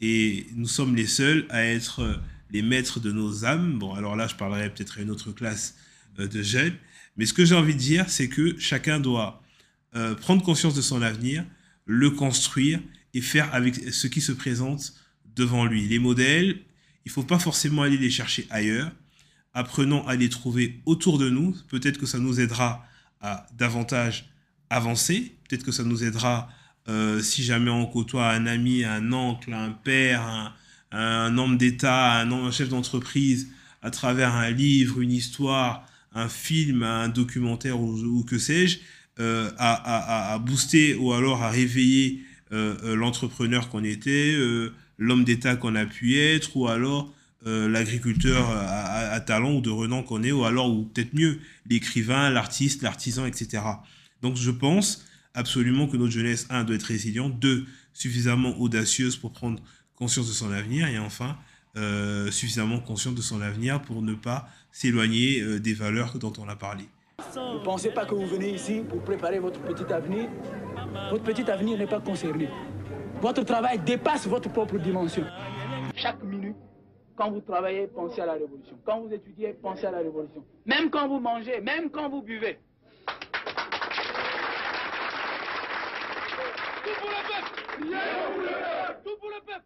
Et 0.00 0.46
nous 0.54 0.68
sommes 0.68 0.96
les 0.96 1.06
seuls 1.06 1.46
à 1.50 1.62
être 1.62 2.20
les 2.50 2.62
maîtres 2.62 3.00
de 3.00 3.12
nos 3.12 3.44
âmes. 3.44 3.78
Bon, 3.78 3.94
alors 3.94 4.16
là, 4.16 4.26
je 4.26 4.34
parlerai 4.34 4.70
peut-être 4.70 4.98
à 4.98 5.02
une 5.02 5.10
autre 5.10 5.32
classe 5.32 5.74
euh, 6.18 6.26
de 6.26 6.42
jeunes. 6.42 6.74
Mais 7.16 7.26
ce 7.26 7.32
que 7.32 7.44
j'ai 7.44 7.54
envie 7.54 7.74
de 7.74 7.78
dire, 7.78 8.08
c'est 8.08 8.28
que 8.28 8.58
chacun 8.58 9.00
doit 9.00 9.42
euh, 9.94 10.14
prendre 10.14 10.42
conscience 10.42 10.74
de 10.74 10.80
son 10.80 11.02
avenir, 11.02 11.44
le 11.90 12.10
construire 12.10 12.80
et 13.14 13.20
faire 13.20 13.52
avec 13.52 13.74
ce 13.74 14.06
qui 14.06 14.20
se 14.20 14.30
présente 14.30 14.94
devant 15.34 15.64
lui. 15.64 15.88
Les 15.88 15.98
modèles, 15.98 16.60
il 17.04 17.10
faut 17.10 17.24
pas 17.24 17.40
forcément 17.40 17.82
aller 17.82 17.98
les 17.98 18.10
chercher 18.10 18.46
ailleurs. 18.48 18.92
apprenons 19.52 20.06
à 20.06 20.14
les 20.14 20.28
trouver 20.28 20.80
autour 20.86 21.18
de 21.18 21.28
nous. 21.28 21.56
Peut-être 21.68 21.98
que 21.98 22.06
ça 22.06 22.20
nous 22.20 22.38
aidera 22.38 22.86
à 23.20 23.44
davantage 23.58 24.30
avancer. 24.70 25.34
Peut-être 25.48 25.64
que 25.64 25.72
ça 25.72 25.82
nous 25.82 26.04
aidera 26.04 26.48
euh, 26.88 27.20
si 27.20 27.42
jamais 27.42 27.72
on 27.72 27.86
côtoie 27.86 28.30
un 28.30 28.46
ami, 28.46 28.84
un 28.84 29.12
oncle, 29.12 29.52
un 29.52 29.70
père, 29.70 30.54
un, 30.92 31.38
homme 31.38 31.56
d'État, 31.56 32.20
un, 32.20 32.50
chef 32.52 32.68
d'entreprise, 32.68 33.48
à 33.82 33.90
travers 33.90 34.36
un 34.36 34.50
livre, 34.50 35.00
une 35.00 35.10
histoire, 35.10 35.84
un 36.14 36.28
film, 36.28 36.84
un 36.84 37.08
documentaire 37.08 37.80
ou 37.80 38.22
que 38.22 38.38
sais-je, 38.38 38.78
euh, 39.20 39.50
à, 39.58 40.38
booster 40.38 40.94
ou 40.94 41.12
alors 41.12 41.42
à 41.42 41.50
réveiller 41.50 42.22
euh, 42.52 42.74
euh 42.84 42.96
l'entrepreneur 42.96 43.68
qu'on 43.68 43.84
était, 43.84 44.34
l'homme 44.98 45.24
d'État 45.24 45.56
qu'on 45.56 45.74
a 45.74 45.84
pu 45.84 46.18
être, 46.18 46.56
ou 46.56 46.68
alors 46.68 47.12
l'agriculteur 47.44 48.48
à, 48.50 49.10
à, 49.12 49.20
talent 49.20 49.54
ou 49.56 49.60
de 49.60 49.70
renom 49.70 50.02
qu'on 50.02 50.22
est, 50.22 50.32
ou 50.32 50.44
alors, 50.44 50.70
ou 50.70 50.84
peut-être 50.84 51.14
mieux, 51.14 51.38
l'écrivain, 51.68 52.30
l'artiste, 52.30 52.82
l'artisan, 52.82 53.26
etc. 53.26 53.62
Donc 54.22 54.36
je 54.36 54.50
pense 54.50 55.06
absolument 55.34 55.86
que 55.86 55.96
notre 55.96 56.12
jeunesse, 56.12 56.46
un, 56.50 56.64
doit 56.64 56.76
être 56.76 56.84
résiliente, 56.84 57.38
deux, 57.38 57.66
suffisamment 57.92 58.58
audacieuse 58.58 59.16
pour 59.16 59.32
prendre 59.32 59.62
conscience 59.96 60.28
de 60.28 60.32
son 60.32 60.50
avenir, 60.52 60.86
et 60.88 60.98
enfin, 60.98 61.36
suffisamment 62.30 62.80
consciente 62.80 63.14
de 63.14 63.22
son 63.22 63.40
avenir 63.42 63.82
pour 63.82 64.02
ne 64.02 64.14
pas 64.14 64.48
s'éloigner 64.72 65.60
des 65.60 65.74
valeurs 65.74 66.18
dont 66.18 66.32
on 66.38 66.48
a 66.48 66.56
parlé. 66.56 66.88
Ne 67.36 67.64
pensez 67.64 67.90
pas 67.90 68.04
que 68.04 68.14
vous 68.14 68.26
venez 68.26 68.50
ici 68.50 68.82
pour 68.88 69.00
préparer 69.02 69.38
votre 69.38 69.60
petit 69.60 69.92
avenir? 69.92 70.28
Votre 71.10 71.24
petit 71.24 71.50
avenir 71.50 71.78
n'est 71.78 71.86
pas 71.86 72.00
concerné. 72.00 72.48
Votre 73.20 73.42
travail 73.44 73.78
dépasse 73.78 74.26
votre 74.26 74.50
propre 74.50 74.78
dimension. 74.78 75.24
Chaque 75.94 76.22
minute, 76.22 76.56
quand 77.16 77.30
vous 77.30 77.40
travaillez, 77.40 77.86
pensez 77.86 78.20
à 78.20 78.26
la 78.26 78.32
révolution. 78.32 78.78
Quand 78.84 79.00
vous 79.00 79.12
étudiez, 79.12 79.52
pensez 79.52 79.86
à 79.86 79.90
la 79.90 79.98
révolution. 79.98 80.44
Même 80.64 80.88
quand 80.90 81.06
vous 81.08 81.20
mangez, 81.20 81.60
même 81.60 81.90
quand 81.90 82.08
vous 82.08 82.22
buvez. 82.22 82.58
Tout 86.84 86.96
pour 86.98 87.10
le 87.10 87.22
peuple 87.28 87.94
Tout 89.04 89.16
pour 89.18 89.28
le 89.28 89.40
peuple 89.44 89.64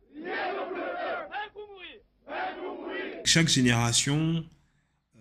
mourir 1.56 3.22
Chaque 3.24 3.48
génération 3.48 4.44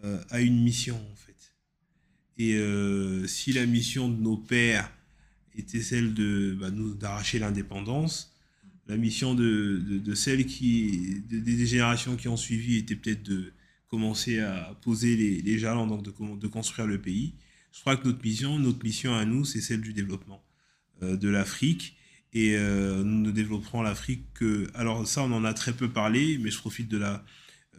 euh, 0.03 0.19
a 0.31 0.39
une 0.41 0.63
mission 0.63 0.95
en 0.95 1.15
fait. 1.15 1.32
Et 2.37 2.55
euh, 2.55 3.27
si 3.27 3.53
la 3.53 3.65
mission 3.65 4.09
de 4.09 4.19
nos 4.21 4.37
pères 4.37 4.91
était 5.55 5.81
celle 5.81 6.13
de 6.13 6.57
bah, 6.59 6.71
nous 6.71 6.93
d'arracher 6.93 7.39
l'indépendance, 7.39 8.35
la 8.87 8.97
mission 8.97 9.35
de, 9.35 9.79
de, 9.79 10.15
celles 10.15 10.45
qui, 10.45 11.21
de, 11.29 11.39
des 11.39 11.65
générations 11.65 12.15
qui 12.15 12.27
ont 12.27 12.37
suivi 12.37 12.77
était 12.77 12.95
peut-être 12.95 13.23
de 13.23 13.53
commencer 13.87 14.39
à 14.39 14.77
poser 14.81 15.15
les, 15.15 15.41
les 15.41 15.59
jalons, 15.59 15.87
donc 15.87 16.03
de, 16.03 16.47
construire 16.47 16.87
le 16.87 16.99
pays. 16.99 17.33
Je 17.71 17.79
crois 17.79 17.95
que 17.95 18.07
notre 18.07 18.23
mission, 18.23 18.59
notre 18.59 18.83
mission 18.83 19.13
à 19.13 19.25
nous, 19.25 19.45
c'est 19.45 19.61
celle 19.61 19.81
du 19.81 19.93
développement 19.93 20.43
euh, 21.03 21.15
de 21.15 21.29
l'Afrique. 21.29 21.95
Et 22.33 22.55
euh, 22.55 23.03
nous 23.03 23.21
ne 23.21 23.31
développerons 23.31 23.83
l'Afrique 23.83 24.25
que... 24.33 24.67
Alors 24.73 25.07
ça, 25.07 25.21
on 25.21 25.31
en 25.31 25.45
a 25.45 25.53
très 25.53 25.73
peu 25.73 25.89
parlé, 25.89 26.39
mais 26.39 26.49
je 26.49 26.57
profite 26.57 26.87
de 26.89 26.97
la, 26.97 27.23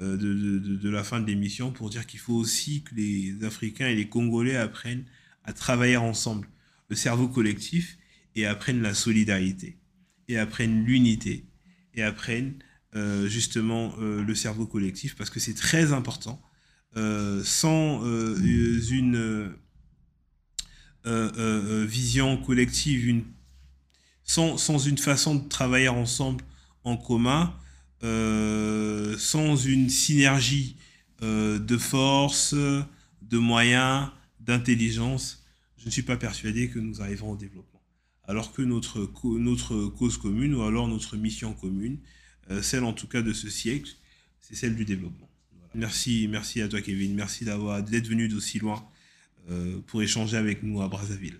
de, 0.00 0.16
de, 0.16 0.90
la 0.90 1.04
fin 1.04 1.20
de 1.20 1.26
l'émission 1.26 1.70
pour 1.70 1.88
dire 1.88 2.06
qu'il 2.06 2.18
faut 2.18 2.34
aussi 2.34 2.82
que 2.82 2.94
les 2.94 3.44
Africains 3.44 3.86
et 3.86 3.94
les 3.94 4.08
Congolais 4.08 4.56
apprennent 4.56 5.04
à 5.44 5.52
travailler 5.52 5.96
ensemble, 5.96 6.48
le 6.88 6.96
cerveau 6.96 7.28
collectif, 7.28 7.96
et 8.34 8.46
apprennent 8.46 8.82
la 8.82 8.94
solidarité, 8.94 9.78
et 10.26 10.38
apprennent 10.38 10.84
l'unité, 10.84 11.44
et 11.94 12.02
apprennent 12.02 12.54
euh, 12.96 13.28
justement 13.28 13.94
euh, 14.00 14.24
le 14.24 14.34
cerveau 14.34 14.66
collectif, 14.66 15.14
parce 15.14 15.30
que 15.30 15.38
c'est 15.38 15.54
très 15.54 15.92
important. 15.92 16.42
Euh, 16.96 17.42
sans 17.42 18.04
euh, 18.04 18.36
une 18.90 19.52
euh, 21.06 21.86
vision 21.88 22.36
collective, 22.36 23.24
sans, 24.22 24.56
sans 24.58 24.78
une 24.78 24.98
façon 24.98 25.34
de 25.34 25.48
travailler 25.48 25.88
ensemble 25.88 26.44
en 26.84 26.96
commun, 26.96 27.52
euh, 28.04 29.16
sans 29.18 29.56
une 29.56 29.88
synergie 29.88 30.76
euh, 31.22 31.58
de 31.58 31.78
force, 31.78 32.52
de 32.54 33.38
moyens, 33.38 34.10
d'intelligence, 34.40 35.42
je 35.78 35.86
ne 35.86 35.90
suis 35.90 36.02
pas 36.02 36.18
persuadé 36.18 36.68
que 36.68 36.78
nous 36.78 37.00
arriverons 37.00 37.32
au 37.32 37.36
développement. 37.36 37.80
Alors 38.24 38.52
que 38.52 38.60
notre, 38.60 39.10
notre 39.38 39.86
cause 39.86 40.18
commune, 40.18 40.54
ou 40.54 40.62
alors 40.62 40.86
notre 40.86 41.16
mission 41.16 41.54
commune, 41.54 41.96
euh, 42.50 42.60
celle 42.60 42.84
en 42.84 42.92
tout 42.92 43.06
cas 43.06 43.22
de 43.22 43.32
ce 43.32 43.48
siècle, 43.48 43.90
c'est 44.40 44.54
celle 44.54 44.76
du 44.76 44.84
développement. 44.84 45.30
Merci, 45.74 46.28
merci 46.30 46.60
à 46.60 46.68
toi 46.68 46.82
Kevin, 46.82 47.14
merci 47.14 47.44
d'être 47.44 48.06
venu 48.06 48.28
d'aussi 48.28 48.58
loin 48.58 48.86
pour 49.86 50.02
échanger 50.02 50.36
avec 50.36 50.62
nous 50.62 50.80
à 50.80 50.88
Brazzaville. 50.88 51.38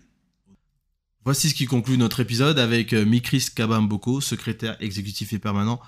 Voici 1.24 1.48
ce 1.48 1.55
qui 1.55 1.66
conclut 1.66 1.96
notre 1.96 2.20
épisode 2.20 2.59
avec 2.59 2.92
Mikris 2.92 3.46
Kabamboko, 3.55 4.20
secrétaire 4.20 4.77
exécutif 4.81 5.33
et 5.33 5.38
permanent 5.38 5.81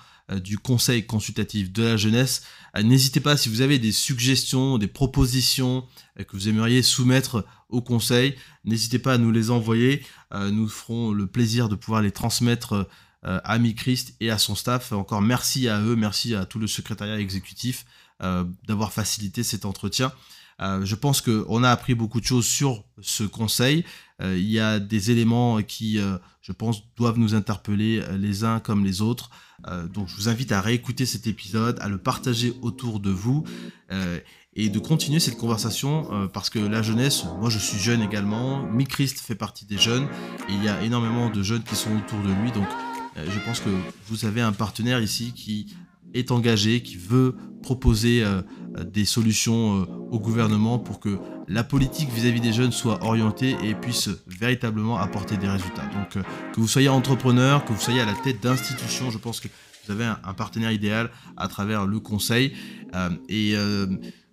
du 0.43 0.57
Conseil 0.57 1.05
consultatif 1.05 1.71
de 1.71 1.83
la 1.83 1.97
jeunesse. 1.97 2.43
N'hésitez 2.75 3.19
pas 3.19 3.37
si 3.37 3.49
vous 3.49 3.61
avez 3.61 3.79
des 3.79 3.91
suggestions, 3.91 4.77
des 4.77 4.87
propositions 4.87 5.85
que 6.17 6.35
vous 6.35 6.49
aimeriez 6.49 6.83
soumettre 6.83 7.45
au 7.69 7.81
Conseil, 7.81 8.35
n'hésitez 8.65 8.99
pas 8.99 9.13
à 9.13 9.17
nous 9.17 9.31
les 9.31 9.51
envoyer. 9.51 10.05
Nous 10.33 10.67
ferons 10.67 11.11
le 11.11 11.27
plaisir 11.27 11.69
de 11.69 11.75
pouvoir 11.75 12.01
les 12.01 12.11
transmettre 12.11 12.87
à 13.23 13.57
Micrist 13.57 14.15
et 14.19 14.29
à 14.29 14.37
son 14.37 14.55
staff. 14.55 14.91
Encore 14.91 15.21
merci 15.21 15.67
à 15.69 15.81
eux, 15.81 15.95
merci 15.95 16.35
à 16.35 16.45
tout 16.45 16.59
le 16.59 16.67
secrétariat 16.67 17.19
exécutif 17.19 17.85
d'avoir 18.19 18.91
facilité 18.91 19.43
cet 19.43 19.63
entretien. 19.65 20.11
Euh, 20.61 20.83
je 20.85 20.95
pense 20.95 21.21
qu'on 21.21 21.63
a 21.63 21.69
appris 21.69 21.95
beaucoup 21.95 22.19
de 22.19 22.25
choses 22.25 22.45
sur 22.45 22.83
ce 23.01 23.23
conseil. 23.23 23.85
Euh, 24.21 24.37
il 24.37 24.49
y 24.49 24.59
a 24.59 24.79
des 24.79 25.11
éléments 25.11 25.61
qui, 25.61 25.99
euh, 25.99 26.17
je 26.41 26.51
pense, 26.51 26.83
doivent 26.95 27.19
nous 27.19 27.35
interpeller 27.35 28.03
les 28.17 28.43
uns 28.43 28.59
comme 28.59 28.83
les 28.83 29.01
autres. 29.01 29.29
donc 29.93 30.07
je 30.07 30.15
vous 30.15 30.29
invite 30.29 30.51
à 30.51 30.61
réécouter 30.61 31.05
cet 31.05 31.27
épisode, 31.27 31.77
à 31.81 31.89
le 31.89 31.97
partager 31.97 32.53
autour 32.61 32.99
de 32.99 33.09
vous 33.09 33.43
et 34.53 34.69
de 34.69 34.79
continuer 34.79 35.19
cette 35.19 35.37
conversation 35.37 36.29
parce 36.31 36.49
que 36.49 36.59
la 36.59 36.81
jeunesse, 36.81 37.25
moi 37.39 37.49
je 37.49 37.57
suis 37.57 37.79
jeune 37.79 38.01
également, 38.01 38.63
Micrist 38.63 39.19
fait 39.19 39.35
partie 39.35 39.65
des 39.65 39.77
jeunes 39.77 40.07
et 40.47 40.53
il 40.53 40.63
y 40.63 40.69
a 40.69 40.81
énormément 40.83 41.29
de 41.29 41.43
jeunes 41.43 41.63
qui 41.63 41.75
sont 41.75 41.89
autour 41.97 42.19
de 42.21 42.31
lui. 42.41 42.51
Donc 42.51 42.67
je 43.15 43.39
pense 43.45 43.59
que 43.59 43.69
vous 44.07 44.25
avez 44.25 44.41
un 44.41 44.53
partenaire 44.53 45.01
ici 45.01 45.33
qui 45.33 45.75
est 46.13 46.31
engagé, 46.31 46.81
qui 46.81 46.97
veut 46.97 47.35
proposer 47.61 48.23
euh, 48.23 48.41
des 48.85 49.05
solutions 49.05 49.81
euh, 49.81 49.85
au 50.11 50.19
gouvernement 50.19 50.79
pour 50.79 50.99
que 50.99 51.17
la 51.47 51.63
politique 51.63 52.09
vis-à-vis 52.09 52.39
-vis 52.39 52.43
des 52.43 52.53
jeunes 52.53 52.71
soit 52.71 53.03
orientée 53.03 53.55
et 53.63 53.75
puisse 53.75 54.09
véritablement 54.27 54.97
apporter 54.97 55.37
des 55.37 55.49
résultats. 55.49 55.87
Donc 55.93 56.15
euh, 56.15 56.23
que 56.53 56.61
vous 56.61 56.67
soyez 56.67 56.89
entrepreneur, 56.89 57.65
que 57.65 57.73
vous 57.73 57.81
soyez 57.81 58.01
à 58.01 58.05
la 58.05 58.13
tête 58.13 58.41
d'institutions, 58.41 59.11
je 59.11 59.17
pense 59.17 59.39
que 59.39 59.49
vous 59.83 59.91
avez 59.91 60.05
un, 60.05 60.19
un, 60.23 60.33
partenaire 60.33 60.71
idéal 60.71 61.09
à 61.35 61.47
travers 61.47 61.85
le 61.85 61.99
conseil. 61.99 62.53
Et 63.29 63.53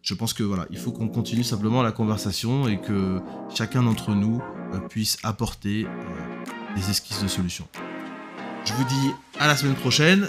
je 0.02 0.14
pense 0.14 0.32
que 0.32 0.42
voilà, 0.42 0.66
il 0.70 0.78
faut 0.78 0.90
qu'on 0.90 1.08
continue 1.08 1.44
simplement 1.44 1.80
la 1.82 1.92
conversation 1.92 2.66
et 2.66 2.80
que 2.80 3.20
chacun 3.54 3.82
d'entre 3.84 4.14
nous 4.14 4.40
puisse 4.88 5.16
apporter 5.22 5.86
des 6.74 6.90
esquisses 6.90 7.22
de 7.22 7.28
solutions. 7.28 7.68
Je 8.64 8.72
vous 8.72 8.84
dis 8.84 9.10
à 9.38 9.46
la 9.46 9.56
semaine 9.56 9.76
prochaine 9.76 10.28